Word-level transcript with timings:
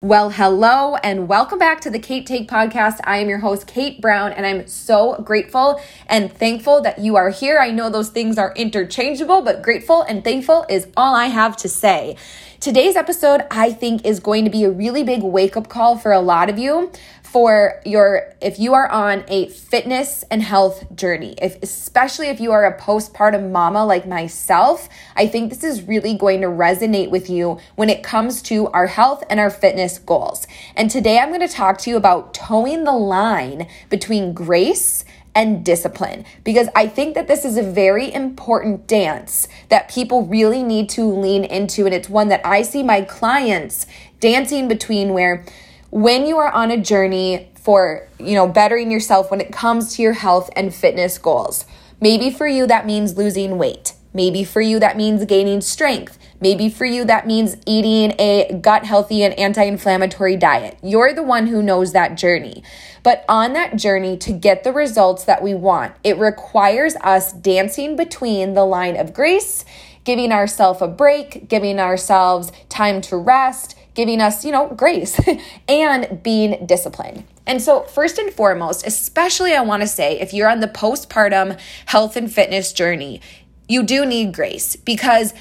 Well, 0.00 0.30
hello 0.30 0.94
and 0.94 1.26
welcome 1.26 1.58
back 1.58 1.80
to 1.80 1.90
the 1.90 1.98
Cait 1.98 2.24
Take 2.24 2.48
podcast. 2.48 3.00
I 3.02 3.18
am 3.18 3.28
your 3.28 3.40
host, 3.40 3.66
Cait 3.66 4.00
Brown, 4.00 4.32
and 4.32 4.46
I'm 4.46 4.64
so 4.68 5.20
grateful 5.24 5.80
and 6.06 6.32
thankful 6.32 6.80
that 6.82 7.00
you 7.00 7.16
are 7.16 7.30
here. 7.30 7.58
I 7.58 7.72
know 7.72 7.90
those 7.90 8.10
things 8.10 8.38
are 8.38 8.54
interchangeable, 8.54 9.42
but 9.42 9.60
grateful 9.60 10.02
and 10.02 10.22
thankful 10.22 10.64
is 10.68 10.86
all 10.96 11.16
I 11.16 11.26
have 11.26 11.56
to 11.56 11.68
say. 11.68 12.14
Today's 12.60 12.96
episode, 12.96 13.42
I 13.52 13.72
think, 13.72 14.04
is 14.04 14.18
going 14.18 14.44
to 14.44 14.50
be 14.50 14.64
a 14.64 14.70
really 14.70 15.04
big 15.04 15.22
wake 15.22 15.56
up 15.56 15.68
call 15.68 15.96
for 15.96 16.10
a 16.10 16.18
lot 16.18 16.50
of 16.50 16.58
you 16.58 16.90
for 17.22 17.80
your 17.84 18.34
if 18.40 18.58
you 18.58 18.72
are 18.72 18.88
on 18.88 19.22
a 19.28 19.48
fitness 19.50 20.24
and 20.30 20.42
health 20.42 20.96
journey 20.96 21.34
if 21.42 21.62
especially 21.62 22.28
if 22.28 22.40
you 22.40 22.52
are 22.52 22.64
a 22.64 22.80
postpartum 22.80 23.52
mama 23.52 23.84
like 23.84 24.06
myself 24.06 24.88
i 25.14 25.26
think 25.26 25.50
this 25.50 25.62
is 25.62 25.82
really 25.82 26.14
going 26.14 26.40
to 26.40 26.46
resonate 26.46 27.10
with 27.10 27.28
you 27.28 27.58
when 27.76 27.90
it 27.90 28.02
comes 28.02 28.40
to 28.40 28.66
our 28.68 28.86
health 28.86 29.22
and 29.28 29.38
our 29.38 29.50
fitness 29.50 29.98
goals. 29.98 30.46
And 30.74 30.90
today 30.90 31.18
i'm 31.18 31.28
going 31.28 31.46
to 31.46 31.48
talk 31.48 31.76
to 31.78 31.90
you 31.90 31.98
about 31.98 32.32
toeing 32.32 32.84
the 32.84 32.92
line 32.92 33.68
between 33.90 34.32
grace 34.32 35.04
and 35.38 35.64
discipline 35.64 36.24
because 36.42 36.68
I 36.74 36.88
think 36.88 37.14
that 37.14 37.28
this 37.28 37.44
is 37.44 37.56
a 37.56 37.62
very 37.62 38.12
important 38.12 38.88
dance 38.88 39.46
that 39.68 39.88
people 39.88 40.26
really 40.26 40.64
need 40.64 40.88
to 40.90 41.04
lean 41.04 41.44
into. 41.44 41.86
And 41.86 41.94
it's 41.94 42.08
one 42.08 42.26
that 42.30 42.44
I 42.44 42.62
see 42.62 42.82
my 42.82 43.02
clients 43.02 43.86
dancing 44.18 44.66
between 44.66 45.12
where 45.12 45.44
when 45.90 46.26
you 46.26 46.38
are 46.38 46.50
on 46.50 46.72
a 46.72 46.76
journey 46.76 47.50
for, 47.54 48.08
you 48.18 48.34
know, 48.34 48.48
bettering 48.48 48.90
yourself 48.90 49.30
when 49.30 49.40
it 49.40 49.52
comes 49.52 49.94
to 49.94 50.02
your 50.02 50.14
health 50.14 50.50
and 50.56 50.74
fitness 50.74 51.18
goals. 51.18 51.64
Maybe 52.00 52.32
for 52.32 52.48
you 52.48 52.66
that 52.66 52.84
means 52.84 53.16
losing 53.16 53.58
weight. 53.58 53.92
Maybe 54.12 54.42
for 54.42 54.60
you 54.60 54.80
that 54.80 54.96
means 54.96 55.24
gaining 55.24 55.60
strength. 55.60 56.18
Maybe 56.40 56.68
for 56.68 56.84
you 56.84 57.04
that 57.04 57.26
means 57.26 57.56
eating 57.66 58.14
a 58.18 58.58
gut 58.60 58.84
healthy 58.84 59.22
and 59.22 59.34
anti 59.34 59.62
inflammatory 59.62 60.36
diet. 60.36 60.78
You're 60.82 61.12
the 61.12 61.22
one 61.22 61.48
who 61.48 61.62
knows 61.62 61.92
that 61.92 62.16
journey. 62.16 62.62
But 63.02 63.24
on 63.28 63.52
that 63.54 63.76
journey 63.76 64.16
to 64.18 64.32
get 64.32 64.64
the 64.64 64.72
results 64.72 65.24
that 65.24 65.42
we 65.42 65.54
want, 65.54 65.94
it 66.04 66.18
requires 66.18 66.94
us 66.96 67.32
dancing 67.32 67.96
between 67.96 68.54
the 68.54 68.64
line 68.64 68.96
of 68.96 69.14
grace, 69.14 69.64
giving 70.04 70.32
ourselves 70.32 70.82
a 70.82 70.88
break, 70.88 71.48
giving 71.48 71.80
ourselves 71.80 72.52
time 72.68 73.00
to 73.02 73.16
rest, 73.16 73.76
giving 73.94 74.20
us, 74.20 74.44
you 74.44 74.52
know, 74.52 74.68
grace 74.68 75.18
and 75.68 76.22
being 76.22 76.66
disciplined. 76.66 77.24
And 77.46 77.62
so, 77.62 77.82
first 77.82 78.18
and 78.18 78.32
foremost, 78.32 78.86
especially 78.86 79.54
I 79.54 79.62
want 79.62 79.82
to 79.82 79.88
say 79.88 80.20
if 80.20 80.32
you're 80.32 80.48
on 80.48 80.60
the 80.60 80.68
postpartum 80.68 81.58
health 81.86 82.16
and 82.16 82.32
fitness 82.32 82.72
journey, 82.72 83.20
you 83.68 83.82
do 83.82 84.06
need 84.06 84.34
grace 84.34 84.76
because 84.76 85.34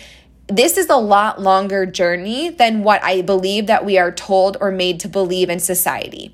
this 0.48 0.78
is 0.78 0.90
a 0.90 0.96
lot 0.96 1.42
longer 1.42 1.86
journey 1.86 2.50
than 2.50 2.84
what 2.84 3.04
I 3.04 3.22
believe 3.22 3.68
that 3.68 3.86
we 3.86 3.98
are 3.98 4.12
told 4.12 4.58
or 4.62 4.72
made 4.72 5.00
to 5.02 5.10
believe 5.10 5.50
in 5.50 5.60
society. 5.60 6.34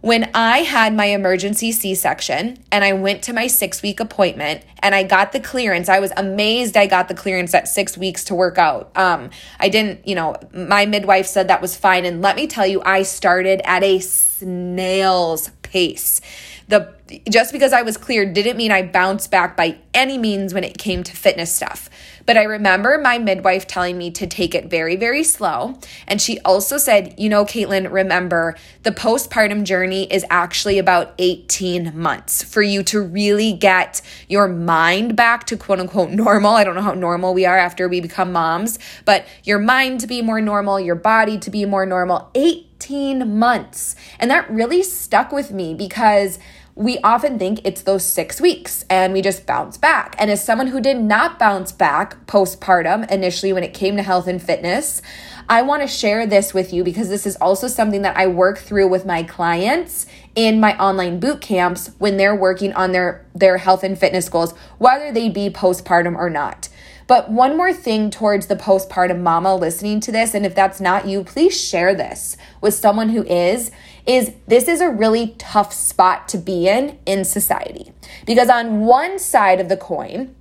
When 0.00 0.32
I 0.34 0.58
had 0.58 0.96
my 0.96 1.04
emergency 1.06 1.70
C 1.70 1.94
section 1.94 2.58
and 2.72 2.82
I 2.82 2.92
went 2.92 3.22
to 3.22 3.32
my 3.32 3.46
six 3.46 3.82
week 3.82 4.00
appointment 4.00 4.64
and 4.80 4.96
I 4.96 5.04
got 5.04 5.30
the 5.30 5.38
clearance, 5.38 5.88
I 5.88 6.00
was 6.00 6.12
amazed 6.16 6.76
I 6.76 6.88
got 6.88 7.06
the 7.06 7.14
clearance 7.14 7.54
at 7.54 7.68
six 7.68 7.96
weeks 7.96 8.24
to 8.24 8.34
work 8.34 8.58
out. 8.58 8.90
Um, 8.96 9.30
I 9.60 9.68
didn't, 9.68 10.06
you 10.08 10.16
know, 10.16 10.34
my 10.52 10.86
midwife 10.86 11.26
said 11.26 11.46
that 11.46 11.62
was 11.62 11.76
fine. 11.76 12.04
And 12.04 12.20
let 12.20 12.34
me 12.34 12.48
tell 12.48 12.66
you, 12.66 12.82
I 12.82 13.04
started 13.04 13.60
at 13.64 13.84
a 13.84 14.00
snail's 14.00 15.50
pace. 15.62 16.20
The 16.66 16.92
just 17.30 17.52
because 17.52 17.72
I 17.72 17.82
was 17.82 17.96
cleared 17.96 18.32
didn't 18.34 18.56
mean 18.56 18.72
I 18.72 18.82
bounced 18.82 19.30
back 19.30 19.56
by 19.56 19.78
any 19.94 20.18
means 20.18 20.52
when 20.52 20.64
it 20.64 20.78
came 20.78 21.04
to 21.04 21.12
fitness 21.14 21.54
stuff. 21.54 21.88
But 22.26 22.36
I 22.36 22.44
remember 22.44 22.98
my 22.98 23.18
midwife 23.18 23.66
telling 23.66 23.98
me 23.98 24.10
to 24.12 24.26
take 24.26 24.54
it 24.54 24.70
very, 24.70 24.96
very 24.96 25.24
slow. 25.24 25.78
And 26.06 26.20
she 26.20 26.38
also 26.40 26.78
said, 26.78 27.14
you 27.18 27.28
know, 27.28 27.44
Caitlin, 27.44 27.90
remember 27.90 28.56
the 28.82 28.90
postpartum 28.92 29.64
journey 29.64 30.12
is 30.12 30.24
actually 30.30 30.78
about 30.78 31.14
18 31.18 31.98
months 31.98 32.42
for 32.42 32.62
you 32.62 32.82
to 32.84 33.00
really 33.00 33.52
get 33.52 34.00
your 34.28 34.48
mind 34.48 35.16
back 35.16 35.44
to 35.46 35.56
quote 35.56 35.80
unquote 35.80 36.10
normal. 36.10 36.54
I 36.54 36.64
don't 36.64 36.74
know 36.74 36.82
how 36.82 36.94
normal 36.94 37.34
we 37.34 37.46
are 37.46 37.58
after 37.58 37.88
we 37.88 38.00
become 38.00 38.32
moms, 38.32 38.78
but 39.04 39.26
your 39.44 39.58
mind 39.58 40.00
to 40.00 40.06
be 40.06 40.22
more 40.22 40.40
normal, 40.40 40.80
your 40.80 40.94
body 40.94 41.38
to 41.38 41.50
be 41.50 41.64
more 41.64 41.86
normal. 41.86 42.30
18 42.34 43.38
months. 43.38 43.94
And 44.18 44.30
that 44.30 44.50
really 44.50 44.82
stuck 44.82 45.32
with 45.32 45.50
me 45.50 45.74
because 45.74 46.38
we 46.74 46.98
often 46.98 47.38
think 47.38 47.60
it's 47.64 47.82
those 47.82 48.04
six 48.04 48.40
weeks 48.40 48.84
and 48.88 49.12
we 49.12 49.20
just 49.20 49.46
bounce 49.46 49.76
back. 49.76 50.16
And 50.18 50.30
as 50.30 50.42
someone 50.42 50.68
who 50.68 50.80
did 50.80 50.96
not 50.98 51.38
bounce 51.38 51.70
back 51.70 52.26
postpartum 52.26 53.10
initially 53.10 53.52
when 53.52 53.62
it 53.62 53.74
came 53.74 53.96
to 53.96 54.02
health 54.02 54.26
and 54.26 54.42
fitness, 54.42 55.02
I 55.50 55.60
want 55.62 55.82
to 55.82 55.88
share 55.88 56.26
this 56.26 56.54
with 56.54 56.72
you 56.72 56.82
because 56.82 57.10
this 57.10 57.26
is 57.26 57.36
also 57.36 57.68
something 57.68 58.02
that 58.02 58.16
I 58.16 58.26
work 58.26 58.58
through 58.58 58.88
with 58.88 59.04
my 59.04 59.22
clients 59.22 60.06
in 60.34 60.60
my 60.60 60.78
online 60.78 61.20
boot 61.20 61.42
camps 61.42 61.90
when 61.98 62.16
they're 62.16 62.34
working 62.34 62.72
on 62.72 62.92
their, 62.92 63.26
their 63.34 63.58
health 63.58 63.84
and 63.84 63.98
fitness 63.98 64.30
goals, 64.30 64.52
whether 64.78 65.12
they 65.12 65.28
be 65.28 65.50
postpartum 65.50 66.16
or 66.16 66.30
not. 66.30 66.70
But 67.06 67.30
one 67.30 67.56
more 67.56 67.74
thing 67.74 68.10
towards 68.10 68.46
the 68.46 68.56
postpartum 68.56 69.20
mama 69.20 69.54
listening 69.54 70.00
to 70.00 70.12
this, 70.12 70.32
and 70.32 70.46
if 70.46 70.54
that's 70.54 70.80
not 70.80 71.06
you, 71.06 71.24
please 71.24 71.60
share 71.60 71.94
this 71.94 72.38
with 72.62 72.72
someone 72.72 73.10
who 73.10 73.24
is, 73.24 73.70
is 74.06 74.32
this 74.46 74.68
is 74.68 74.80
a 74.80 74.88
really 74.88 75.34
tough 75.38 75.72
spot 75.72 76.28
to 76.28 76.38
be 76.38 76.68
in 76.68 76.98
in 77.06 77.24
society. 77.24 77.92
Because 78.26 78.48
on 78.48 78.80
one 78.80 79.18
side 79.18 79.60
of 79.60 79.68
the 79.68 79.76
coin, 79.76 80.34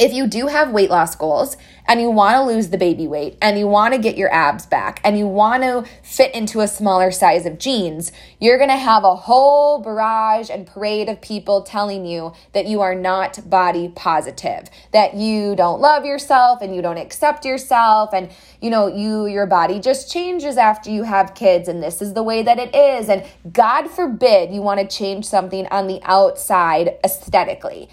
if 0.00 0.14
you 0.14 0.26
do 0.26 0.46
have 0.46 0.72
weight 0.72 0.88
loss 0.88 1.14
goals 1.14 1.58
and 1.86 2.00
you 2.00 2.10
want 2.10 2.34
to 2.34 2.42
lose 2.42 2.70
the 2.70 2.78
baby 2.78 3.06
weight 3.06 3.36
and 3.42 3.58
you 3.58 3.66
want 3.66 3.92
to 3.92 4.00
get 4.00 4.16
your 4.16 4.32
abs 4.32 4.64
back 4.64 4.98
and 5.04 5.18
you 5.18 5.26
want 5.26 5.62
to 5.62 5.84
fit 6.02 6.34
into 6.34 6.60
a 6.60 6.66
smaller 6.66 7.10
size 7.10 7.44
of 7.44 7.58
jeans, 7.58 8.10
you're 8.40 8.56
going 8.56 8.70
to 8.70 8.76
have 8.76 9.04
a 9.04 9.14
whole 9.14 9.78
barrage 9.78 10.48
and 10.48 10.66
parade 10.66 11.10
of 11.10 11.20
people 11.20 11.60
telling 11.60 12.06
you 12.06 12.32
that 12.54 12.66
you 12.66 12.80
are 12.80 12.94
not 12.94 13.50
body 13.50 13.92
positive, 13.94 14.70
that 14.92 15.14
you 15.14 15.54
don't 15.54 15.82
love 15.82 16.06
yourself 16.06 16.62
and 16.62 16.74
you 16.74 16.80
don't 16.80 16.96
accept 16.96 17.44
yourself 17.44 18.14
and 18.14 18.30
you 18.62 18.70
know, 18.70 18.86
you 18.86 19.26
your 19.26 19.46
body 19.46 19.78
just 19.78 20.10
changes 20.10 20.56
after 20.56 20.88
you 20.88 21.02
have 21.02 21.34
kids 21.34 21.68
and 21.68 21.82
this 21.82 22.00
is 22.00 22.14
the 22.14 22.22
way 22.22 22.42
that 22.42 22.58
it 22.58 22.74
is 22.74 23.10
and 23.10 23.22
God 23.52 23.90
forbid 23.90 24.50
you 24.50 24.62
want 24.62 24.80
to 24.80 24.86
change 24.86 25.26
something 25.26 25.66
on 25.66 25.88
the 25.88 26.00
outside 26.04 26.96
aesthetically. 27.04 27.90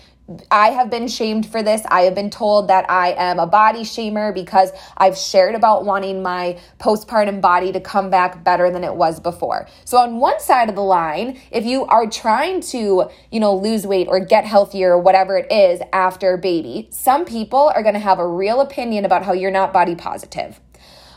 I 0.51 0.71
have 0.71 0.89
been 0.89 1.07
shamed 1.07 1.45
for 1.45 1.63
this. 1.63 1.83
I 1.88 2.01
have 2.01 2.13
been 2.13 2.29
told 2.29 2.67
that 2.67 2.89
I 2.89 3.13
am 3.13 3.39
a 3.39 3.47
body 3.47 3.81
shamer 3.81 4.33
because 4.33 4.71
I've 4.97 5.17
shared 5.17 5.55
about 5.55 5.85
wanting 5.85 6.21
my 6.21 6.59
postpartum 6.79 7.39
body 7.39 7.71
to 7.71 7.79
come 7.79 8.09
back 8.09 8.43
better 8.43 8.69
than 8.69 8.83
it 8.83 8.95
was 8.95 9.21
before. 9.21 9.69
So 9.85 9.97
on 9.97 10.19
one 10.19 10.41
side 10.41 10.67
of 10.67 10.75
the 10.75 10.83
line, 10.83 11.39
if 11.49 11.65
you 11.65 11.85
are 11.85 12.07
trying 12.07 12.59
to, 12.61 13.09
you 13.31 13.39
know, 13.39 13.55
lose 13.55 13.88
weight 13.88 14.07
or 14.09 14.19
get 14.19 14.43
healthier 14.43 14.91
or 14.91 14.99
whatever 14.99 15.38
it 15.38 15.49
is 15.49 15.79
after 15.93 16.35
baby, 16.35 16.89
some 16.91 17.23
people 17.23 17.71
are 17.73 17.81
going 17.81 17.94
to 17.94 17.99
have 17.99 18.19
a 18.19 18.27
real 18.27 18.59
opinion 18.59 19.05
about 19.05 19.23
how 19.23 19.31
you're 19.31 19.49
not 19.49 19.71
body 19.71 19.95
positive. 19.95 20.59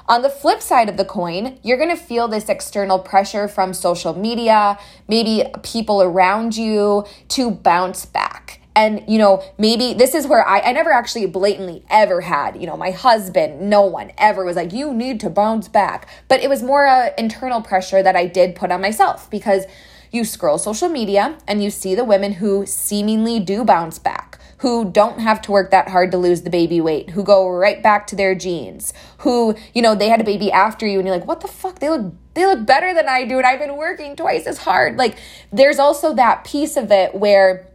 On 0.06 0.22
the 0.22 0.31
flip 0.31 0.60
side 0.60 0.88
of 0.88 0.97
the 0.97 1.04
coin, 1.04 1.59
you're 1.62 1.77
going 1.77 1.91
to 1.91 1.97
feel 1.97 2.28
this 2.28 2.48
external 2.48 2.98
pressure 2.98 3.48
from 3.48 3.75
social 3.75 4.16
media, 4.16 4.78
maybe 5.09 5.44
people 5.62 6.00
around 6.00 6.56
you 6.56 7.04
to 7.28 7.50
bounce 7.50 8.06
back. 8.06 8.59
And, 8.76 9.03
you 9.08 9.19
know, 9.19 9.42
maybe 9.58 9.94
this 9.94 10.14
is 10.14 10.26
where 10.26 10.47
I, 10.47 10.60
I 10.60 10.72
never 10.72 10.92
actually 10.92 11.26
blatantly 11.26 11.84
ever 11.91 12.20
had, 12.20 12.60
you 12.60 12.66
know, 12.66 12.76
my 12.76 12.92
husband, 12.92 13.69
no 13.69 13.82
one 13.82 14.12
ever 14.16 14.44
was 14.44 14.56
like, 14.56 14.72
you 14.72 14.94
need 14.94 15.20
to 15.20 15.31
bounce 15.31 15.69
back. 15.69 16.08
But 16.28 16.41
it 16.41 16.48
was 16.48 16.62
more 16.62 16.84
a 16.84 17.12
internal 17.19 17.62
pressure 17.62 18.03
that 18.03 18.14
I 18.14 18.26
did 18.26 18.54
put 18.54 18.70
on 18.70 18.80
myself 18.80 19.28
because 19.28 19.64
you 20.12 20.25
scroll 20.25 20.59
social 20.59 20.88
media 20.88 21.38
and 21.47 21.62
you 21.62 21.70
see 21.70 21.94
the 21.94 22.04
women 22.04 22.34
who 22.34 22.66
seemingly 22.66 23.38
do 23.41 23.64
bounce 23.64 23.98
back, 23.98 24.38
who 24.59 24.91
don't 24.91 25.20
have 25.20 25.41
to 25.42 25.53
work 25.53 25.70
that 25.70 25.88
hard 25.88 26.10
to 26.10 26.19
lose 26.19 26.42
the 26.42 26.50
baby 26.50 26.80
weight, 26.80 27.10
who 27.10 27.22
go 27.22 27.48
right 27.48 27.82
back 27.82 28.06
to 28.09 28.16
their 28.16 28.34
jeans, 28.34 28.92
who, 29.19 29.54
you 29.72 29.82
know, 29.82 29.94
they 29.94 30.09
had 30.09 30.20
a 30.20 30.25
baby 30.25 30.50
after 30.50 30.86
you 30.86 30.98
and 30.98 31.06
you're 31.06 31.16
like, 31.16 31.28
what 31.28 31.41
the 31.41 31.48
fuck? 31.48 31.78
They 31.78 31.88
look 31.88 32.14
they 32.34 32.47
look 32.47 32.64
better 32.64 32.94
than 32.94 33.09
I 33.09 33.25
do 33.25 33.38
and 33.38 33.47
I've 33.47 33.59
been 33.59 33.77
working 33.77 34.15
twice 34.15 34.47
as 34.47 34.59
hard. 34.59 34.97
Like 34.97 35.18
there's 35.53 35.78
also 35.78 36.15
that 36.15 36.45
piece 36.45 36.77
of 36.77 36.91
it 36.92 37.15
where 37.15 37.70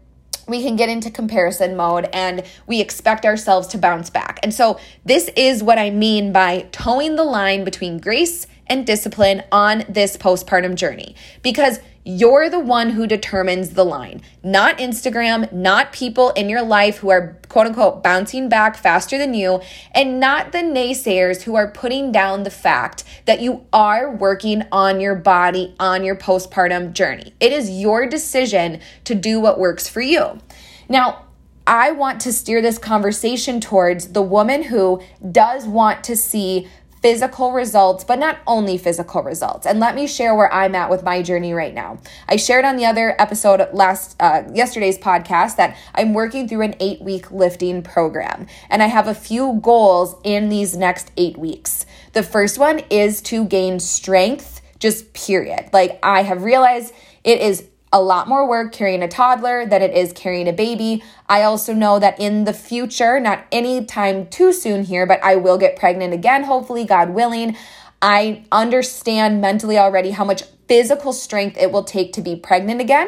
we 0.48 0.62
can 0.62 0.76
get 0.76 0.90
into 0.90 1.10
comparison 1.10 1.76
mode 1.76 2.08
and 2.14 2.44
we 2.68 2.82
expect 2.82 3.26
ourselves 3.26 3.68
to 3.68 3.78
bounce 3.78 4.10
back. 4.10 4.40
And 4.44 4.54
so, 4.54 4.80
this 5.04 5.30
is 5.36 5.64
what 5.64 5.78
I 5.78 5.90
mean 5.90 6.32
by 6.32 6.68
toeing 6.72 7.16
the 7.16 7.24
line 7.24 7.64
between 7.64 8.00
grace 8.00 8.48
and 8.68 8.86
discipline 8.86 9.44
on 9.52 9.84
this 9.88 10.18
postpartum 10.18 10.76
journey 10.76 11.16
because 11.42 11.80
you're 12.08 12.52
the 12.52 12.60
one 12.60 12.92
who 12.92 13.08
determines 13.08 13.72
the 13.72 13.84
line, 13.84 14.22
not 14.44 14.78
Instagram, 14.78 15.52
not 15.52 15.92
people 15.92 16.30
in 16.32 16.48
your 16.48 16.62
life 16.62 16.98
who 16.98 17.10
are 17.10 17.40
quote 17.50 17.66
unquote 17.66 18.04
bouncing 18.04 18.48
back 18.48 18.78
faster 18.78 19.18
than 19.18 19.34
you, 19.34 19.60
and 19.92 20.20
not 20.20 20.52
the 20.52 20.60
naysayers 20.60 21.42
who 21.42 21.56
are 21.56 21.72
putting 21.72 22.12
down 22.12 22.44
the 22.44 22.52
fact 22.52 23.04
that 23.26 23.42
you 23.42 23.66
are 23.74 24.12
working 24.12 24.64
on 24.72 25.02
your 25.02 25.16
body 25.16 25.76
on 25.80 26.04
your 26.04 26.16
postpartum 26.16 26.94
journey. 26.94 27.34
It 27.40 27.52
is 27.52 27.72
your 27.72 28.06
decision 28.06 28.80
to 29.06 29.16
do 29.16 29.40
what 29.40 29.58
works 29.58 29.90
for 29.90 30.02
you. 30.02 30.40
Now, 30.88 31.26
I 31.68 31.90
want 31.90 32.22
to 32.22 32.32
steer 32.32 32.62
this 32.62 32.78
conversation 32.78 33.60
towards 33.60 34.10
the 34.10 34.22
woman 34.22 34.62
who 34.62 35.02
does 35.32 35.66
want 35.66 36.04
to 36.04 36.16
see 36.16 36.68
physical 37.06 37.52
results, 37.52 38.04
but 38.04 38.18
not 38.18 38.40
only 38.48 38.80
physical 38.80 39.22
results. 39.22 39.68
And 39.68 39.80
let 39.80 39.94
me 39.94 40.08
share 40.08 40.34
where 40.34 40.52
I'm 40.52 40.74
at 40.74 40.90
with 40.90 41.04
my 41.04 41.22
journey 41.22 41.54
right 41.54 41.72
now. 41.72 42.00
I 42.28 42.36
shared 42.36 42.66
on 42.66 42.78
the 42.78 42.88
other 42.88 43.16
episode 43.22 43.62
last 43.74 44.16
uh, 44.20 44.42
yesterday's 44.52 44.98
podcast 44.98 45.56
that 45.58 45.78
I'm 45.94 46.16
working 46.16 46.48
through 46.48 46.62
an 46.62 46.74
eight 46.80 47.04
week 47.04 47.30
lifting 47.30 47.84
program, 47.84 48.48
and 48.72 48.82
I 48.82 48.88
have 48.88 49.08
a 49.08 49.14
few 49.14 49.60
goals 49.62 50.16
in 50.24 50.50
these 50.50 50.76
next 50.76 51.12
eight 51.16 51.38
weeks. 51.38 51.86
The 52.14 52.24
first 52.24 52.58
one 52.58 52.80
is 52.90 53.22
to 53.30 53.46
gain 53.46 53.80
strength, 53.80 54.64
just 54.80 55.14
period. 55.14 55.70
Like 55.72 56.00
I 56.02 56.24
have 56.24 56.42
realized 56.42 56.92
it 57.24 57.40
is 57.40 57.68
a 57.96 58.02
lot 58.02 58.28
more 58.28 58.46
work 58.46 58.74
carrying 58.74 59.02
a 59.02 59.08
toddler 59.08 59.66
than 59.66 59.82
it 59.82 59.96
is 59.96 60.12
carrying 60.12 60.50
a 60.50 60.54
baby. 60.54 61.02
I 61.30 61.44
also 61.44 61.74
know 61.74 61.98
that 61.98 62.20
in 62.20 62.44
the 62.44 62.52
future, 62.52 63.22
not 63.22 63.46
anytime 63.54 64.28
too 64.28 64.52
soon 64.52 64.84
here, 64.84 65.06
but 65.06 65.24
I 65.24 65.38
will 65.38 65.58
get 65.58 65.78
pregnant 65.78 66.14
again, 66.14 66.44
hopefully, 66.44 66.84
God 66.84 67.12
willing. 67.12 67.56
I 68.02 68.44
understand 68.52 69.40
mentally 69.40 69.78
already 69.78 70.12
how 70.12 70.26
much 70.26 70.44
physical 70.68 71.14
strength 71.14 71.58
it 71.58 71.72
will 71.72 71.86
take 71.86 72.12
to 72.14 72.22
be 72.22 72.36
pregnant 72.36 72.82
again 72.82 73.08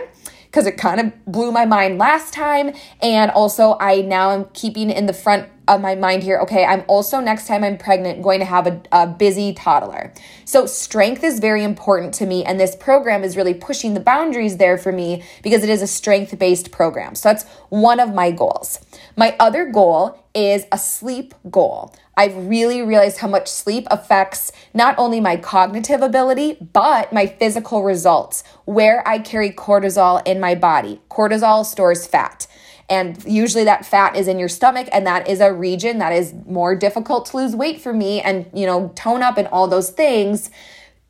because 0.58 0.66
it 0.66 0.76
kind 0.76 1.00
of 1.00 1.26
blew 1.28 1.52
my 1.52 1.66
mind 1.66 2.00
last 2.00 2.34
time. 2.34 2.74
And 3.00 3.30
also, 3.30 3.78
I 3.80 4.02
now 4.02 4.32
am 4.32 4.46
keeping 4.56 4.90
in 4.90 5.06
the 5.06 5.14
front 5.14 5.48
of 5.68 5.82
my 5.82 5.94
mind 5.94 6.24
here 6.24 6.40
okay, 6.40 6.64
I'm 6.66 6.84
also 6.88 7.20
next 7.20 7.46
time 7.46 7.64
I'm 7.64 7.78
pregnant 7.78 8.24
going 8.24 8.40
to 8.40 8.46
have 8.46 8.66
a, 8.66 8.82
a 8.92 9.06
busy 9.06 9.54
toddler. 9.54 10.14
So, 10.46 10.66
strength 10.66 11.24
is 11.24 11.40
very 11.40 11.64
important 11.64 12.16
to 12.16 12.26
me. 12.26 12.44
And 12.44 12.60
this 12.60 12.76
program 12.76 13.24
is 13.24 13.38
really 13.38 13.54
pushing 13.54 13.94
the 13.94 14.00
boundaries 14.00 14.58
there 14.58 14.80
for 14.80 14.92
me 14.92 15.24
because 15.44 15.62
it 15.62 15.70
is 15.70 15.84
a 15.84 15.88
strength 15.88 16.40
based 16.40 16.72
program. 16.72 17.14
So, 17.14 17.30
that's 17.30 17.44
one 17.70 18.00
of 18.00 18.16
my 18.16 18.32
goals. 18.32 18.80
My 19.16 19.36
other 19.40 19.66
goal 19.66 20.26
is 20.34 20.66
a 20.72 20.80
sleep 20.80 21.36
goal. 21.52 21.94
I've 22.18 22.36
really 22.36 22.82
realized 22.82 23.20
how 23.20 23.28
much 23.28 23.48
sleep 23.48 23.86
affects 23.92 24.52
not 24.74 24.96
only 24.98 25.22
my 25.22 25.38
cognitive 25.38 26.02
ability, 26.02 26.58
but 26.74 27.14
my 27.14 27.28
physical 27.28 27.84
results, 27.84 28.44
where 28.66 29.08
I 29.08 29.20
carry 29.20 29.52
cortisol 29.52 30.26
in 30.26 30.40
my 30.40 30.56
body. 30.56 31.00
Cortisol 31.12 31.64
stores 31.64 32.08
fat. 32.08 32.48
And 32.90 33.24
usually 33.26 33.66
that 33.66 33.86
fat 33.86 34.16
is 34.16 34.28
in 34.28 34.40
your 34.40 34.50
stomach, 34.50 34.88
and 34.92 35.06
that 35.06 35.28
is 35.28 35.42
a 35.42 35.54
region 35.54 36.00
that 36.00 36.12
is 36.12 36.34
more 36.48 36.76
difficult 36.76 37.28
to 37.28 37.38
lose 37.38 37.56
weight 37.56 37.80
for 37.82 37.94
me 37.94 38.22
and, 38.22 38.50
you 38.54 38.66
know, 38.66 38.92
tone 38.96 39.22
up 39.22 39.38
and 39.38 39.48
all 39.50 39.68
those 39.68 39.92
things 39.92 40.50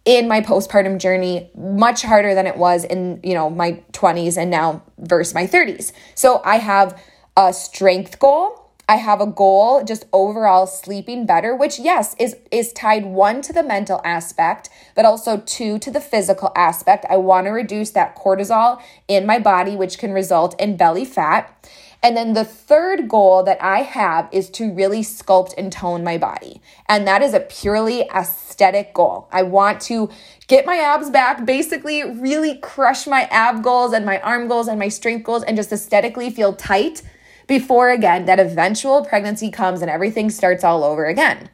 in 0.03 0.27
my 0.27 0.41
postpartum 0.41 0.99
journey 0.99 1.51
much 1.55 2.01
harder 2.01 2.33
than 2.33 2.47
it 2.47 2.57
was 2.57 2.83
in, 2.83 3.19
you 3.23 3.33
know, 3.33 3.49
my 3.49 3.83
20s 3.93 4.37
and 4.37 4.49
now 4.49 4.81
versus 4.97 5.33
my 5.33 5.45
30s. 5.45 5.91
So 6.15 6.41
I 6.43 6.57
have 6.57 7.01
a 7.37 7.53
strength 7.53 8.17
goal 8.19 8.66
I 8.89 8.95
have 8.95 9.19
a 9.19 9.27
goal 9.27 9.83
just 9.83 10.05
overall 10.13 10.65
sleeping 10.65 11.25
better, 11.25 11.53
which 11.53 11.77
yes, 11.77 12.15
is 12.17 12.37
is 12.51 12.71
tied 12.71 13.05
one 13.05 13.41
to 13.41 13.51
the 13.51 13.63
mental 13.63 13.99
aspect, 14.05 14.69
but 14.95 15.03
also 15.03 15.37
two 15.37 15.77
to 15.79 15.91
the 15.91 15.99
physical 15.99 16.53
aspect. 16.55 17.05
I 17.09 17.17
want 17.17 17.47
to 17.47 17.51
reduce 17.51 17.91
that 17.91 18.15
cortisol 18.15 18.81
in 19.07 19.25
my 19.25 19.39
body 19.39 19.75
which 19.75 19.97
can 19.97 20.13
result 20.13 20.59
in 20.59 20.77
belly 20.77 21.03
fat. 21.03 21.53
And 22.01 22.15
then 22.15 22.33
the 22.33 22.45
third 22.45 23.09
goal 23.09 23.43
that 23.43 23.61
I 23.61 23.79
have 23.79 24.29
is 24.31 24.49
to 24.51 24.71
really 24.71 25.01
sculpt 25.01 25.53
and 25.57 25.71
tone 25.71 26.03
my 26.03 26.17
body. 26.17 26.61
And 26.87 27.07
that 27.07 27.23
is 27.23 27.33
a 27.33 27.39
purely 27.39 28.01
aesthetic 28.03 28.93
goal. 28.93 29.27
I 29.31 29.41
want 29.41 29.81
to 29.81 30.09
get 30.47 30.65
my 30.65 30.77
abs 30.77 31.09
back, 31.09 31.43
basically, 31.45 32.03
really 32.03 32.59
crush 32.59 33.07
my 33.07 33.23
ab 33.31 33.63
goals 33.63 33.93
and 33.93 34.05
my 34.05 34.21
arm 34.21 34.47
goals 34.47 34.67
and 34.67 34.79
my 34.79 34.89
strength 34.89 35.25
goals, 35.25 35.43
and 35.43 35.57
just 35.57 35.73
aesthetically 35.73 36.29
feel 36.29 36.53
tight 36.53 37.01
before 37.47 37.89
again 37.89 38.25
that 38.25 38.39
eventual 38.39 39.05
pregnancy 39.05 39.49
comes 39.49 39.81
and 39.81 39.89
everything 39.89 40.29
starts 40.29 40.63
all 40.63 40.83
over 40.83 41.05
again. 41.05 41.49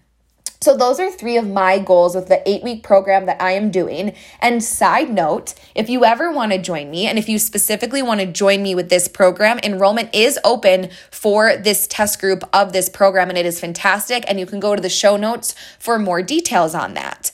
So, 0.63 0.77
those 0.77 0.97
are 0.97 1.11
three 1.11 1.35
of 1.35 1.45
my 1.45 1.77
goals 1.77 2.15
with 2.15 2.29
the 2.29 2.41
eight 2.49 2.63
week 2.63 2.83
program 2.83 3.25
that 3.25 3.41
I 3.41 3.51
am 3.51 3.69
doing. 3.69 4.15
And, 4.39 4.63
side 4.63 5.09
note, 5.09 5.55
if 5.75 5.89
you 5.89 6.05
ever 6.05 6.31
want 6.31 6.53
to 6.53 6.57
join 6.57 6.89
me, 6.89 7.05
and 7.05 7.19
if 7.19 7.27
you 7.27 7.37
specifically 7.37 8.01
want 8.01 8.21
to 8.21 8.25
join 8.25 8.63
me 8.63 8.73
with 8.73 8.87
this 8.87 9.09
program, 9.09 9.59
enrollment 9.61 10.15
is 10.15 10.39
open 10.45 10.89
for 11.11 11.57
this 11.57 11.85
test 11.85 12.21
group 12.21 12.45
of 12.53 12.71
this 12.71 12.87
program, 12.87 13.27
and 13.27 13.37
it 13.37 13.45
is 13.45 13.59
fantastic. 13.59 14.23
And 14.25 14.39
you 14.39 14.45
can 14.45 14.61
go 14.61 14.73
to 14.73 14.81
the 14.81 14.87
show 14.87 15.17
notes 15.17 15.53
for 15.79 15.99
more 15.99 16.21
details 16.21 16.73
on 16.73 16.93
that. 16.93 17.32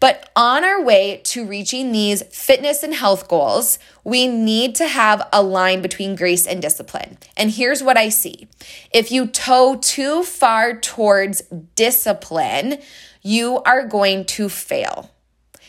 But 0.00 0.30
on 0.36 0.64
our 0.64 0.82
way 0.82 1.20
to 1.24 1.44
reaching 1.44 1.92
these 1.92 2.22
fitness 2.24 2.82
and 2.82 2.94
health 2.94 3.28
goals, 3.28 3.78
we 4.04 4.28
need 4.28 4.74
to 4.76 4.86
have 4.86 5.26
a 5.32 5.42
line 5.42 5.82
between 5.82 6.16
grace 6.16 6.46
and 6.46 6.62
discipline. 6.62 7.18
And 7.36 7.50
here's 7.50 7.82
what 7.82 7.96
I 7.96 8.08
see 8.08 8.48
if 8.92 9.10
you 9.10 9.26
toe 9.26 9.76
too 9.76 10.22
far 10.22 10.78
towards 10.78 11.42
discipline, 11.74 12.78
you 13.22 13.60
are 13.64 13.86
going 13.86 14.24
to 14.26 14.48
fail. 14.48 15.10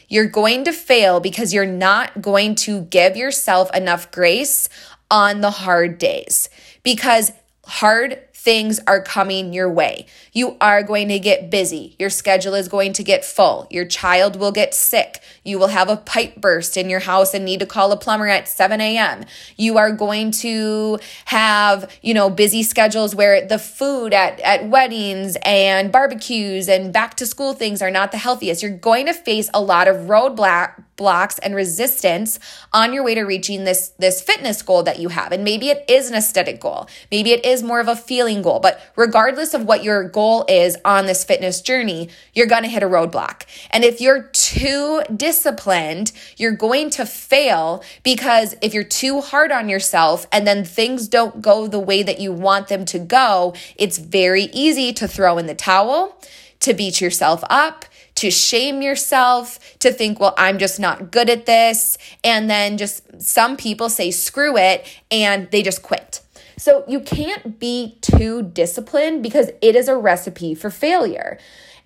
You're 0.07 0.27
going 0.27 0.63
to 0.63 0.73
fail 0.73 1.19
because 1.19 1.53
you're 1.53 1.65
not 1.67 2.21
going 2.21 2.55
to 2.55 2.81
give 2.81 3.15
yourself 3.15 3.73
enough 3.75 4.11
grace 4.11 4.67
on 5.11 5.41
the 5.41 5.51
hard 5.51 5.99
days 5.99 6.49
because 6.83 7.31
hard 7.65 8.19
things 8.39 8.80
are 8.88 9.01
coming 9.01 9.51
your 9.51 9.69
way. 9.69 10.06
You 10.31 10.56
are 10.62 10.81
going 10.81 11.09
to 11.09 11.19
get 11.19 11.50
busy. 11.50 11.97
Your 12.00 12.09
schedule 12.09 12.53
is 12.53 12.69
going 12.69 12.94
to 12.94 13.03
get 13.03 13.25
full. 13.25 13.68
Your 13.69 13.83
child 13.83 14.38
will 14.38 14.53
get 14.53 14.74
sick. 14.74 15.21
You 15.44 15.59
will 15.59 15.68
have 15.68 15.89
a 15.89 15.97
pipe 15.97 16.38
burst 16.38 16.77
in 16.77 16.89
your 16.89 17.01
house 17.01 17.33
and 17.33 17.44
need 17.44 17.59
to 17.59 17.65
call 17.65 17.91
a 17.91 17.97
plumber 17.97 18.27
at 18.27 18.47
7 18.47 18.80
a.m. 18.80 19.25
You 19.57 19.77
are 19.77 19.91
going 19.91 20.31
to 20.31 21.00
have, 21.25 21.91
you 22.01 22.13
know, 22.13 22.30
busy 22.30 22.63
schedules 22.63 23.13
where 23.13 23.45
the 23.45 23.59
food 23.59 24.13
at, 24.13 24.39
at 24.39 24.69
weddings 24.69 25.35
and 25.44 25.92
barbecues 25.92 26.69
and 26.69 26.94
back 26.94 27.15
to 27.15 27.25
school 27.25 27.51
things 27.53 27.81
are 27.81 27.92
not 27.92 28.13
the 28.13 28.18
healthiest. 28.18 28.63
You're 28.63 28.71
going 28.71 29.07
to 29.07 29.13
face 29.13 29.50
a 29.53 29.62
lot 29.62 29.89
of 29.89 30.07
roadblock 30.07 30.85
blocks 30.99 31.39
and 31.39 31.55
resistance 31.55 32.39
on 32.71 32.93
your 32.93 33.03
way 33.03 33.15
to 33.15 33.23
reaching 33.23 33.63
this 33.63 33.89
this 33.97 34.21
fitness 34.21 34.61
goal 34.61 34.83
that 34.83 34.99
you 34.99 35.09
have. 35.09 35.31
And 35.31 35.43
maybe 35.43 35.69
it 35.69 35.83
is 35.87 36.11
an 36.11 36.15
aesthetic 36.15 36.61
goal. 36.61 36.87
Maybe 37.09 37.31
it 37.31 37.43
is 37.43 37.63
more 37.63 37.79
of 37.79 37.87
a 37.87 37.95
feeling 37.95 38.43
goal. 38.43 38.59
But 38.59 38.79
regardless 38.95 39.55
of 39.55 39.65
what 39.65 39.83
your 39.83 40.03
goal 40.03 40.45
is 40.47 40.77
on 40.85 41.07
this 41.07 41.23
fitness 41.23 41.61
journey 41.61 42.09
you're 42.35 42.45
going 42.45 42.63
to 42.63 42.69
hit 42.69 42.83
a 42.83 42.87
roadblock. 42.87 43.45
And 43.71 43.83
if 43.83 43.99
you're 43.99 44.29
too 44.33 45.01
disciplined 45.15 46.11
you're 46.37 46.51
going 46.51 46.91
to 46.91 47.05
fail 47.05 47.83
because 48.03 48.55
if 48.61 48.73
you're 48.73 48.83
too 48.83 49.21
hard 49.21 49.51
on 49.51 49.69
yourself 49.69 50.27
and 50.31 50.45
then 50.45 50.63
things 50.63 51.07
don't 51.07 51.41
go 51.41 51.65
the 51.65 51.79
way 51.79 52.03
that 52.03 52.19
you 52.19 52.31
want 52.33 52.67
them 52.67 52.85
to 52.85 52.99
go 52.99 53.53
it's 53.77 53.97
very 53.97 54.43
easy 54.53 54.91
to 54.93 55.07
throw 55.07 55.37
in 55.37 55.45
the 55.47 55.55
towel 55.55 56.19
to 56.59 56.73
beat 56.73 56.99
yourself 56.99 57.43
up 57.49 57.85
to 58.19 58.30
shame 58.30 58.81
yourself, 58.81 59.77
to 59.80 59.94
think, 59.94 60.19
well, 60.19 60.33
I'm 60.38 60.57
just 60.57 60.77
not 60.77 61.10
good 61.10 61.30
at 61.30 61.45
this. 61.45 61.98
And 62.21 62.50
then 62.50 62.78
just 62.78 63.21
some 63.21 63.56
people 63.56 63.88
say, 63.88 64.11
screw 64.11 64.57
it, 64.57 64.85
and 65.09 65.49
they 65.52 65.64
just 65.64 65.83
quit. 65.83 66.21
So 66.57 66.83
you 66.85 66.99
can't 66.99 67.59
be 67.59 67.97
too 68.02 68.44
disciplined 68.44 69.23
because 69.23 69.52
it 69.61 69.73
is 69.73 69.88
a 69.88 69.95
recipe 69.95 70.54
for 70.54 70.69
failure. 70.69 71.40